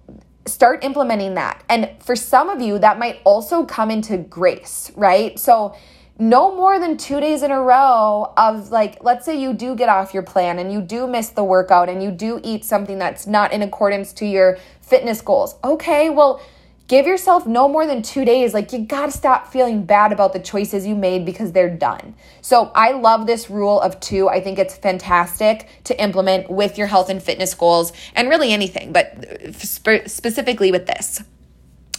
start 0.47 0.85
implementing 0.85 1.35
that. 1.35 1.63
And 1.69 1.91
for 2.01 2.17
some 2.17 2.49
of 2.49 2.61
you, 2.61 2.79
that 2.79 2.99
might 2.99 3.21
also 3.25 3.65
come 3.65 3.91
into 3.91 4.19
grace, 4.19 4.91
right? 4.97 5.39
So, 5.39 5.75
no 6.17 6.55
more 6.55 6.79
than 6.79 6.97
two 6.97 7.19
days 7.19 7.43
in 7.43 7.51
a 7.51 7.61
row 7.61 8.33
of 8.37 8.71
like, 8.71 9.03
let's 9.03 9.27
say 9.27 9.37
you 9.37 9.53
do 9.53 9.75
get 9.75 9.89
off 9.89 10.15
your 10.15 10.23
plan 10.23 10.61
and 10.61 10.73
you 10.73 10.81
do 10.81 11.09
miss 11.09 11.31
the 11.31 11.43
workout 11.43 11.89
and 11.89 12.01
you 12.01 12.13
do 12.13 12.41
eat 12.45 12.65
something 12.65 12.99
that's 12.99 13.27
not 13.27 13.53
in 13.53 13.63
accordance 13.63 14.13
to 14.13 14.27
your 14.27 14.59
fitness 14.81 15.21
goals. 15.21 15.57
Okay, 15.65 16.11
well, 16.11 16.41
Give 16.87 17.07
yourself 17.07 17.47
no 17.47 17.67
more 17.67 17.87
than 17.87 18.03
two 18.03 18.27
days. 18.27 18.53
Like, 18.53 18.73
you 18.73 18.81
gotta 18.81 19.11
stop 19.11 19.51
feeling 19.51 19.85
bad 19.85 20.13
about 20.13 20.35
the 20.35 20.39
choices 20.39 20.87
you 20.87 20.95
made 20.95 21.25
because 21.25 21.53
they're 21.53 21.75
done. 21.75 22.15
So, 22.43 22.71
I 22.75 22.93
love 22.93 23.27
this 23.27 23.49
rule 23.49 23.81
of 23.81 23.99
two. 24.01 24.29
I 24.29 24.41
think 24.41 24.59
it's 24.59 24.77
fantastic 24.77 25.69
to 25.85 26.03
implement 26.03 26.51
with 26.51 26.77
your 26.77 26.87
health 26.87 27.09
and 27.09 27.23
fitness 27.23 27.55
goals 27.55 27.93
and 28.15 28.29
really 28.29 28.53
anything, 28.53 28.93
but 28.93 29.25
uh, 29.25 29.53
spe- 29.53 30.09
specifically 30.09 30.71
with 30.71 30.87
this. 30.87 31.23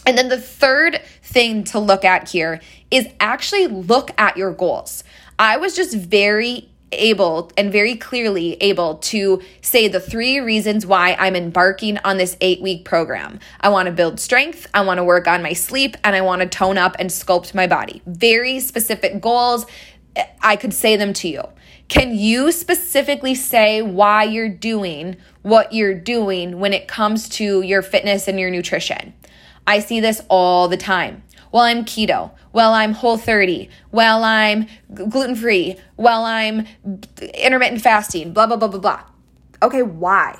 And 0.06 0.16
then 0.16 0.28
the 0.28 0.40
third 0.40 1.02
thing 1.22 1.64
to 1.64 1.80
look 1.80 2.04
at 2.04 2.28
here 2.28 2.60
is 2.92 3.08
actually 3.18 3.66
look 3.66 4.12
at 4.18 4.36
your 4.36 4.52
goals. 4.52 5.02
I 5.36 5.56
was 5.56 5.74
just 5.74 5.96
very 5.96 6.70
able 6.92 7.50
and 7.56 7.72
very 7.72 7.96
clearly 7.96 8.54
able 8.60 8.96
to 8.96 9.42
say 9.60 9.88
the 9.88 10.00
three 10.00 10.38
reasons 10.40 10.86
why 10.86 11.16
I'm 11.18 11.36
embarking 11.36 11.98
on 11.98 12.16
this 12.16 12.36
eight 12.40 12.60
week 12.62 12.84
program. 12.84 13.40
I 13.60 13.68
want 13.68 13.86
to 13.86 13.92
build 13.92 14.20
strength, 14.20 14.66
I 14.72 14.82
want 14.82 14.98
to 14.98 15.04
work 15.04 15.26
on 15.26 15.42
my 15.42 15.52
sleep, 15.52 15.96
and 16.04 16.14
I 16.14 16.20
want 16.20 16.42
to 16.42 16.48
tone 16.48 16.78
up 16.78 16.96
and 16.98 17.10
sculpt 17.10 17.54
my 17.54 17.66
body. 17.66 18.02
Very 18.06 18.60
specific 18.60 19.20
goals. 19.20 19.66
I 20.40 20.56
could 20.56 20.72
say 20.72 20.96
them 20.96 21.12
to 21.14 21.28
you. 21.28 21.42
Can 21.88 22.14
you 22.16 22.50
specifically 22.50 23.34
say 23.34 23.82
why 23.82 24.24
you're 24.24 24.48
doing 24.48 25.16
what 25.42 25.72
you're 25.72 25.94
doing 25.94 26.58
when 26.58 26.72
it 26.72 26.88
comes 26.88 27.28
to 27.28 27.62
your 27.62 27.82
fitness 27.82 28.26
and 28.26 28.40
your 28.40 28.50
nutrition? 28.50 29.14
I 29.66 29.80
see 29.80 30.00
this 30.00 30.20
all 30.28 30.68
the 30.68 30.76
time. 30.76 31.22
Well, 31.52 31.62
I'm 31.62 31.84
keto. 31.84 32.32
Well, 32.52 32.72
I'm 32.72 32.92
whole 32.92 33.18
30. 33.18 33.68
Well, 33.92 34.24
I'm 34.24 34.66
gluten 34.92 35.36
free. 35.36 35.76
Well, 35.96 36.24
I'm 36.24 36.66
intermittent 37.34 37.82
fasting, 37.82 38.32
blah, 38.32 38.46
blah, 38.46 38.56
blah, 38.56 38.68
blah, 38.68 38.80
blah. 38.80 39.02
Okay, 39.62 39.82
why? 39.82 40.38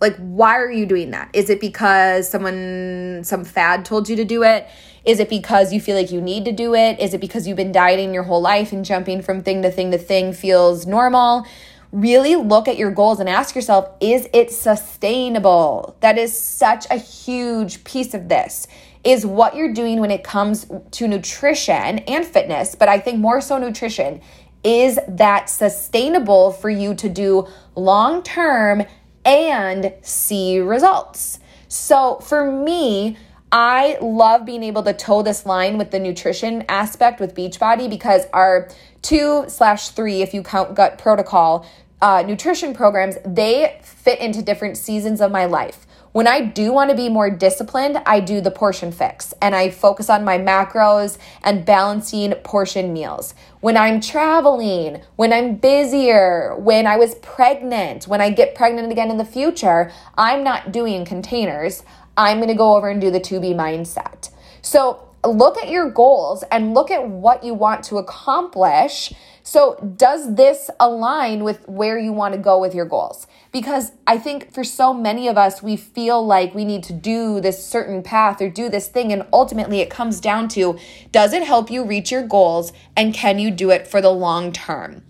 Like, 0.00 0.16
why 0.16 0.56
are 0.58 0.70
you 0.70 0.84
doing 0.84 1.10
that? 1.12 1.30
Is 1.32 1.48
it 1.48 1.60
because 1.60 2.28
someone, 2.28 3.22
some 3.24 3.44
fad 3.44 3.84
told 3.84 4.08
you 4.08 4.16
to 4.16 4.24
do 4.24 4.42
it? 4.42 4.66
Is 5.06 5.20
it 5.20 5.30
because 5.30 5.72
you 5.72 5.80
feel 5.80 5.96
like 5.96 6.10
you 6.10 6.20
need 6.20 6.44
to 6.44 6.52
do 6.52 6.74
it? 6.74 7.00
Is 7.00 7.14
it 7.14 7.20
because 7.20 7.46
you've 7.46 7.56
been 7.56 7.72
dieting 7.72 8.12
your 8.12 8.24
whole 8.24 8.42
life 8.42 8.72
and 8.72 8.84
jumping 8.84 9.22
from 9.22 9.42
thing 9.42 9.62
to 9.62 9.70
thing 9.70 9.90
to 9.92 9.98
thing 9.98 10.32
feels 10.32 10.86
normal? 10.86 11.46
Really 11.92 12.36
look 12.36 12.68
at 12.68 12.76
your 12.76 12.90
goals 12.90 13.20
and 13.20 13.28
ask 13.28 13.54
yourself, 13.54 13.88
is 14.00 14.28
it 14.34 14.50
sustainable? 14.50 15.96
That 16.00 16.18
is 16.18 16.38
such 16.38 16.84
a 16.90 16.96
huge 16.96 17.84
piece 17.84 18.12
of 18.12 18.28
this. 18.28 18.66
Is 19.06 19.24
what 19.24 19.54
you're 19.54 19.72
doing 19.72 20.00
when 20.00 20.10
it 20.10 20.24
comes 20.24 20.66
to 20.90 21.06
nutrition 21.06 22.00
and 22.00 22.26
fitness, 22.26 22.74
but 22.74 22.88
I 22.88 22.98
think 22.98 23.20
more 23.20 23.40
so 23.40 23.56
nutrition, 23.56 24.20
is 24.64 24.98
that 25.06 25.48
sustainable 25.48 26.50
for 26.50 26.68
you 26.68 26.92
to 26.96 27.08
do 27.08 27.46
long 27.76 28.24
term 28.24 28.82
and 29.24 29.94
see 30.02 30.58
results? 30.58 31.38
So 31.68 32.18
for 32.18 32.50
me, 32.50 33.16
I 33.52 33.96
love 34.02 34.44
being 34.44 34.64
able 34.64 34.82
to 34.82 34.92
toe 34.92 35.22
this 35.22 35.46
line 35.46 35.78
with 35.78 35.92
the 35.92 36.00
nutrition 36.00 36.64
aspect 36.68 37.20
with 37.20 37.32
Beachbody 37.32 37.88
because 37.88 38.26
our 38.32 38.68
two 39.02 39.44
slash 39.46 39.90
three, 39.90 40.20
if 40.20 40.34
you 40.34 40.42
count 40.42 40.74
gut 40.74 40.98
protocol, 40.98 41.64
uh, 42.02 42.24
nutrition 42.26 42.74
programs, 42.74 43.18
they 43.24 43.78
fit 43.82 44.18
into 44.18 44.42
different 44.42 44.76
seasons 44.76 45.20
of 45.20 45.30
my 45.30 45.44
life. 45.44 45.86
When 46.16 46.26
I 46.26 46.40
do 46.40 46.72
want 46.72 46.88
to 46.88 46.96
be 46.96 47.10
more 47.10 47.28
disciplined, 47.28 47.98
I 48.06 48.20
do 48.20 48.40
the 48.40 48.50
portion 48.50 48.90
fix 48.90 49.34
and 49.42 49.54
I 49.54 49.68
focus 49.68 50.08
on 50.08 50.24
my 50.24 50.38
macros 50.38 51.18
and 51.42 51.66
balancing 51.66 52.32
portion 52.36 52.94
meals. 52.94 53.34
When 53.60 53.76
I'm 53.76 54.00
traveling, 54.00 55.02
when 55.16 55.30
I'm 55.30 55.56
busier, 55.56 56.56
when 56.56 56.86
I 56.86 56.96
was 56.96 57.16
pregnant, 57.16 58.08
when 58.08 58.22
I 58.22 58.30
get 58.30 58.54
pregnant 58.54 58.90
again 58.90 59.10
in 59.10 59.18
the 59.18 59.26
future, 59.26 59.92
I'm 60.16 60.42
not 60.42 60.72
doing 60.72 61.04
containers. 61.04 61.82
I'm 62.16 62.38
going 62.38 62.48
to 62.48 62.54
go 62.54 62.76
over 62.76 62.88
and 62.88 62.98
do 62.98 63.10
the 63.10 63.20
2B 63.20 63.54
Mindset. 63.54 64.30
So 64.62 65.10
look 65.26 65.56
at 65.58 65.68
your 65.68 65.90
goals 65.90 66.44
and 66.50 66.74
look 66.74 66.90
at 66.90 67.08
what 67.08 67.44
you 67.44 67.54
want 67.54 67.84
to 67.84 67.98
accomplish. 67.98 69.12
So, 69.42 69.76
does 69.96 70.34
this 70.34 70.70
align 70.80 71.44
with 71.44 71.68
where 71.68 71.98
you 71.98 72.12
want 72.12 72.34
to 72.34 72.40
go 72.40 72.60
with 72.60 72.74
your 72.74 72.84
goals? 72.84 73.26
Because 73.52 73.92
I 74.06 74.18
think 74.18 74.52
for 74.52 74.64
so 74.64 74.92
many 74.92 75.28
of 75.28 75.38
us, 75.38 75.62
we 75.62 75.76
feel 75.76 76.24
like 76.24 76.54
we 76.54 76.64
need 76.64 76.82
to 76.84 76.92
do 76.92 77.40
this 77.40 77.64
certain 77.64 78.02
path 78.02 78.42
or 78.42 78.50
do 78.50 78.68
this 78.68 78.88
thing. 78.88 79.12
And 79.12 79.24
ultimately, 79.32 79.80
it 79.80 79.88
comes 79.88 80.20
down 80.20 80.48
to 80.48 80.78
does 81.12 81.32
it 81.32 81.44
help 81.44 81.70
you 81.70 81.84
reach 81.84 82.10
your 82.10 82.26
goals 82.26 82.72
and 82.96 83.14
can 83.14 83.38
you 83.38 83.50
do 83.50 83.70
it 83.70 83.86
for 83.86 84.00
the 84.00 84.10
long 84.10 84.52
term? 84.52 85.02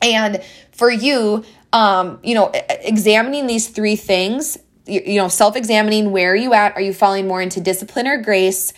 And 0.00 0.42
for 0.72 0.90
you, 0.90 1.44
um, 1.72 2.18
you 2.22 2.34
know, 2.34 2.50
examining 2.80 3.46
these 3.46 3.68
three 3.68 3.96
things 3.96 4.58
you 4.86 5.16
know, 5.16 5.28
self 5.28 5.56
examining 5.56 6.12
where 6.12 6.32
are 6.32 6.36
you 6.36 6.54
at? 6.54 6.74
Are 6.76 6.80
you 6.80 6.92
falling 6.92 7.26
more 7.26 7.42
into 7.42 7.60
discipline 7.60 8.06
or 8.06 8.22
grace? 8.22 8.72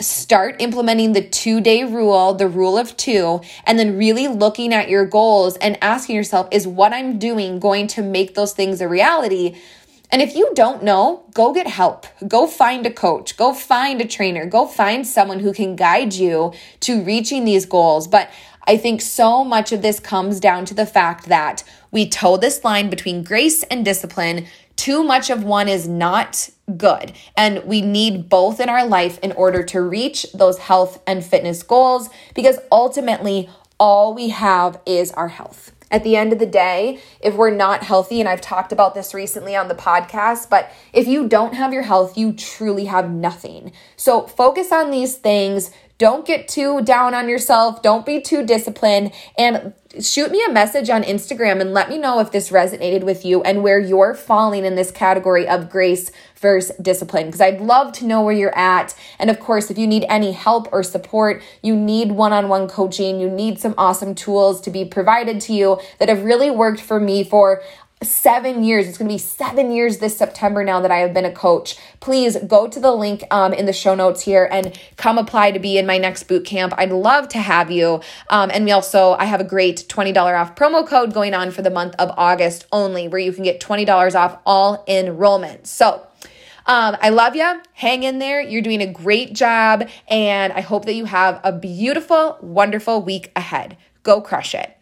Start 0.00 0.60
implementing 0.60 1.12
the 1.12 1.22
two 1.22 1.60
day 1.60 1.84
rule, 1.84 2.34
the 2.34 2.48
rule 2.48 2.76
of 2.76 2.96
two, 2.96 3.40
and 3.64 3.78
then 3.78 3.96
really 3.96 4.26
looking 4.26 4.74
at 4.74 4.88
your 4.88 5.06
goals 5.06 5.56
and 5.58 5.78
asking 5.82 6.16
yourself, 6.16 6.48
is 6.50 6.66
what 6.66 6.92
I'm 6.92 7.18
doing 7.18 7.60
going 7.60 7.86
to 7.88 8.02
make 8.02 8.34
those 8.34 8.52
things 8.52 8.80
a 8.80 8.88
reality? 8.88 9.56
And 10.10 10.20
if 10.20 10.36
you 10.36 10.50
don't 10.54 10.82
know, 10.82 11.24
go 11.32 11.52
get 11.52 11.66
help. 11.66 12.06
Go 12.26 12.46
find 12.46 12.86
a 12.86 12.90
coach. 12.90 13.36
Go 13.36 13.52
find 13.52 14.00
a 14.00 14.06
trainer. 14.06 14.46
Go 14.46 14.66
find 14.66 15.06
someone 15.06 15.40
who 15.40 15.52
can 15.52 15.76
guide 15.76 16.12
you 16.14 16.52
to 16.80 17.02
reaching 17.02 17.44
these 17.44 17.66
goals. 17.66 18.06
But 18.06 18.30
I 18.66 18.76
think 18.76 19.00
so 19.00 19.44
much 19.44 19.72
of 19.72 19.82
this 19.82 20.00
comes 20.00 20.40
down 20.40 20.64
to 20.66 20.74
the 20.74 20.86
fact 20.86 21.26
that 21.26 21.62
we 21.90 22.08
toe 22.08 22.36
this 22.36 22.64
line 22.64 22.90
between 22.90 23.22
grace 23.22 23.62
and 23.64 23.84
discipline 23.84 24.46
too 24.76 25.02
much 25.02 25.30
of 25.30 25.44
one 25.44 25.68
is 25.68 25.88
not 25.88 26.50
good. 26.76 27.12
And 27.36 27.64
we 27.64 27.80
need 27.80 28.28
both 28.28 28.60
in 28.60 28.68
our 28.68 28.86
life 28.86 29.18
in 29.20 29.32
order 29.32 29.62
to 29.64 29.80
reach 29.80 30.26
those 30.32 30.58
health 30.58 31.02
and 31.06 31.24
fitness 31.24 31.62
goals 31.62 32.08
because 32.34 32.58
ultimately, 32.72 33.48
all 33.78 34.14
we 34.14 34.28
have 34.28 34.80
is 34.86 35.10
our 35.12 35.28
health. 35.28 35.72
At 35.90 36.02
the 36.02 36.16
end 36.16 36.32
of 36.32 36.38
the 36.38 36.46
day, 36.46 37.00
if 37.20 37.34
we're 37.34 37.54
not 37.54 37.84
healthy, 37.84 38.18
and 38.18 38.28
I've 38.28 38.40
talked 38.40 38.72
about 38.72 38.94
this 38.94 39.14
recently 39.14 39.54
on 39.54 39.68
the 39.68 39.74
podcast, 39.74 40.48
but 40.48 40.72
if 40.92 41.06
you 41.06 41.28
don't 41.28 41.54
have 41.54 41.72
your 41.72 41.82
health, 41.82 42.16
you 42.16 42.32
truly 42.32 42.86
have 42.86 43.10
nothing. 43.10 43.72
So 43.96 44.26
focus 44.26 44.72
on 44.72 44.90
these 44.90 45.16
things. 45.16 45.70
Don't 45.98 46.26
get 46.26 46.48
too 46.48 46.82
down 46.82 47.14
on 47.14 47.28
yourself. 47.28 47.80
Don't 47.82 48.04
be 48.04 48.20
too 48.20 48.44
disciplined. 48.44 49.12
And 49.38 49.72
shoot 50.00 50.30
me 50.30 50.44
a 50.46 50.52
message 50.52 50.90
on 50.90 51.04
Instagram 51.04 51.60
and 51.60 51.72
let 51.72 51.88
me 51.88 51.98
know 51.98 52.18
if 52.18 52.32
this 52.32 52.50
resonated 52.50 53.04
with 53.04 53.24
you 53.24 53.42
and 53.42 53.62
where 53.62 53.78
you're 53.78 54.14
falling 54.14 54.64
in 54.64 54.74
this 54.74 54.90
category 54.90 55.46
of 55.46 55.70
grace 55.70 56.10
versus 56.36 56.76
discipline 56.82 57.26
because 57.26 57.40
I'd 57.40 57.60
love 57.60 57.92
to 57.94 58.06
know 58.06 58.22
where 58.22 58.34
you're 58.34 58.56
at. 58.58 58.94
And 59.18 59.30
of 59.30 59.38
course, 59.38 59.70
if 59.70 59.78
you 59.78 59.86
need 59.86 60.04
any 60.08 60.32
help 60.32 60.68
or 60.72 60.82
support, 60.82 61.42
you 61.62 61.76
need 61.76 62.12
one 62.12 62.32
on 62.32 62.48
one 62.48 62.68
coaching, 62.68 63.20
you 63.20 63.30
need 63.30 63.60
some 63.60 63.74
awesome 63.78 64.14
tools 64.14 64.60
to 64.62 64.70
be 64.70 64.84
provided 64.84 65.40
to 65.42 65.52
you 65.52 65.80
that 66.00 66.08
have 66.08 66.24
really 66.24 66.50
worked 66.50 66.80
for 66.80 66.98
me 66.98 67.22
for 67.22 67.62
seven 68.04 68.62
years. 68.62 68.86
It's 68.86 68.98
going 68.98 69.08
to 69.08 69.14
be 69.14 69.18
seven 69.18 69.72
years 69.72 69.98
this 69.98 70.16
September 70.16 70.64
now 70.64 70.80
that 70.80 70.90
I 70.90 70.98
have 70.98 71.12
been 71.12 71.24
a 71.24 71.32
coach. 71.32 71.76
Please 72.00 72.36
go 72.46 72.68
to 72.68 72.78
the 72.78 72.92
link 72.92 73.24
um, 73.30 73.52
in 73.52 73.66
the 73.66 73.72
show 73.72 73.94
notes 73.94 74.22
here 74.22 74.48
and 74.50 74.78
come 74.96 75.18
apply 75.18 75.50
to 75.52 75.58
be 75.58 75.78
in 75.78 75.86
my 75.86 75.98
next 75.98 76.24
boot 76.24 76.44
camp. 76.44 76.72
I'd 76.76 76.92
love 76.92 77.28
to 77.30 77.38
have 77.38 77.70
you. 77.70 78.00
Um, 78.30 78.50
and 78.52 78.64
we 78.64 78.72
also, 78.72 79.12
I 79.14 79.24
have 79.24 79.40
a 79.40 79.44
great 79.44 79.86
$20 79.88 80.16
off 80.40 80.54
promo 80.54 80.86
code 80.86 81.12
going 81.12 81.34
on 81.34 81.50
for 81.50 81.62
the 81.62 81.70
month 81.70 81.94
of 81.98 82.10
August 82.16 82.66
only, 82.72 83.08
where 83.08 83.20
you 83.20 83.32
can 83.32 83.44
get 83.44 83.60
$20 83.60 84.14
off 84.14 84.38
all 84.46 84.84
enrollment. 84.86 85.66
So, 85.66 86.06
um, 86.66 86.96
I 87.00 87.10
love 87.10 87.36
you. 87.36 87.60
Hang 87.74 88.04
in 88.04 88.18
there. 88.18 88.40
You're 88.40 88.62
doing 88.62 88.80
a 88.80 88.90
great 88.90 89.34
job. 89.34 89.88
And 90.08 90.52
I 90.52 90.60
hope 90.60 90.86
that 90.86 90.94
you 90.94 91.04
have 91.04 91.40
a 91.44 91.52
beautiful, 91.52 92.38
wonderful 92.40 93.02
week 93.02 93.30
ahead. 93.36 93.76
Go 94.02 94.20
crush 94.20 94.54
it. 94.54 94.73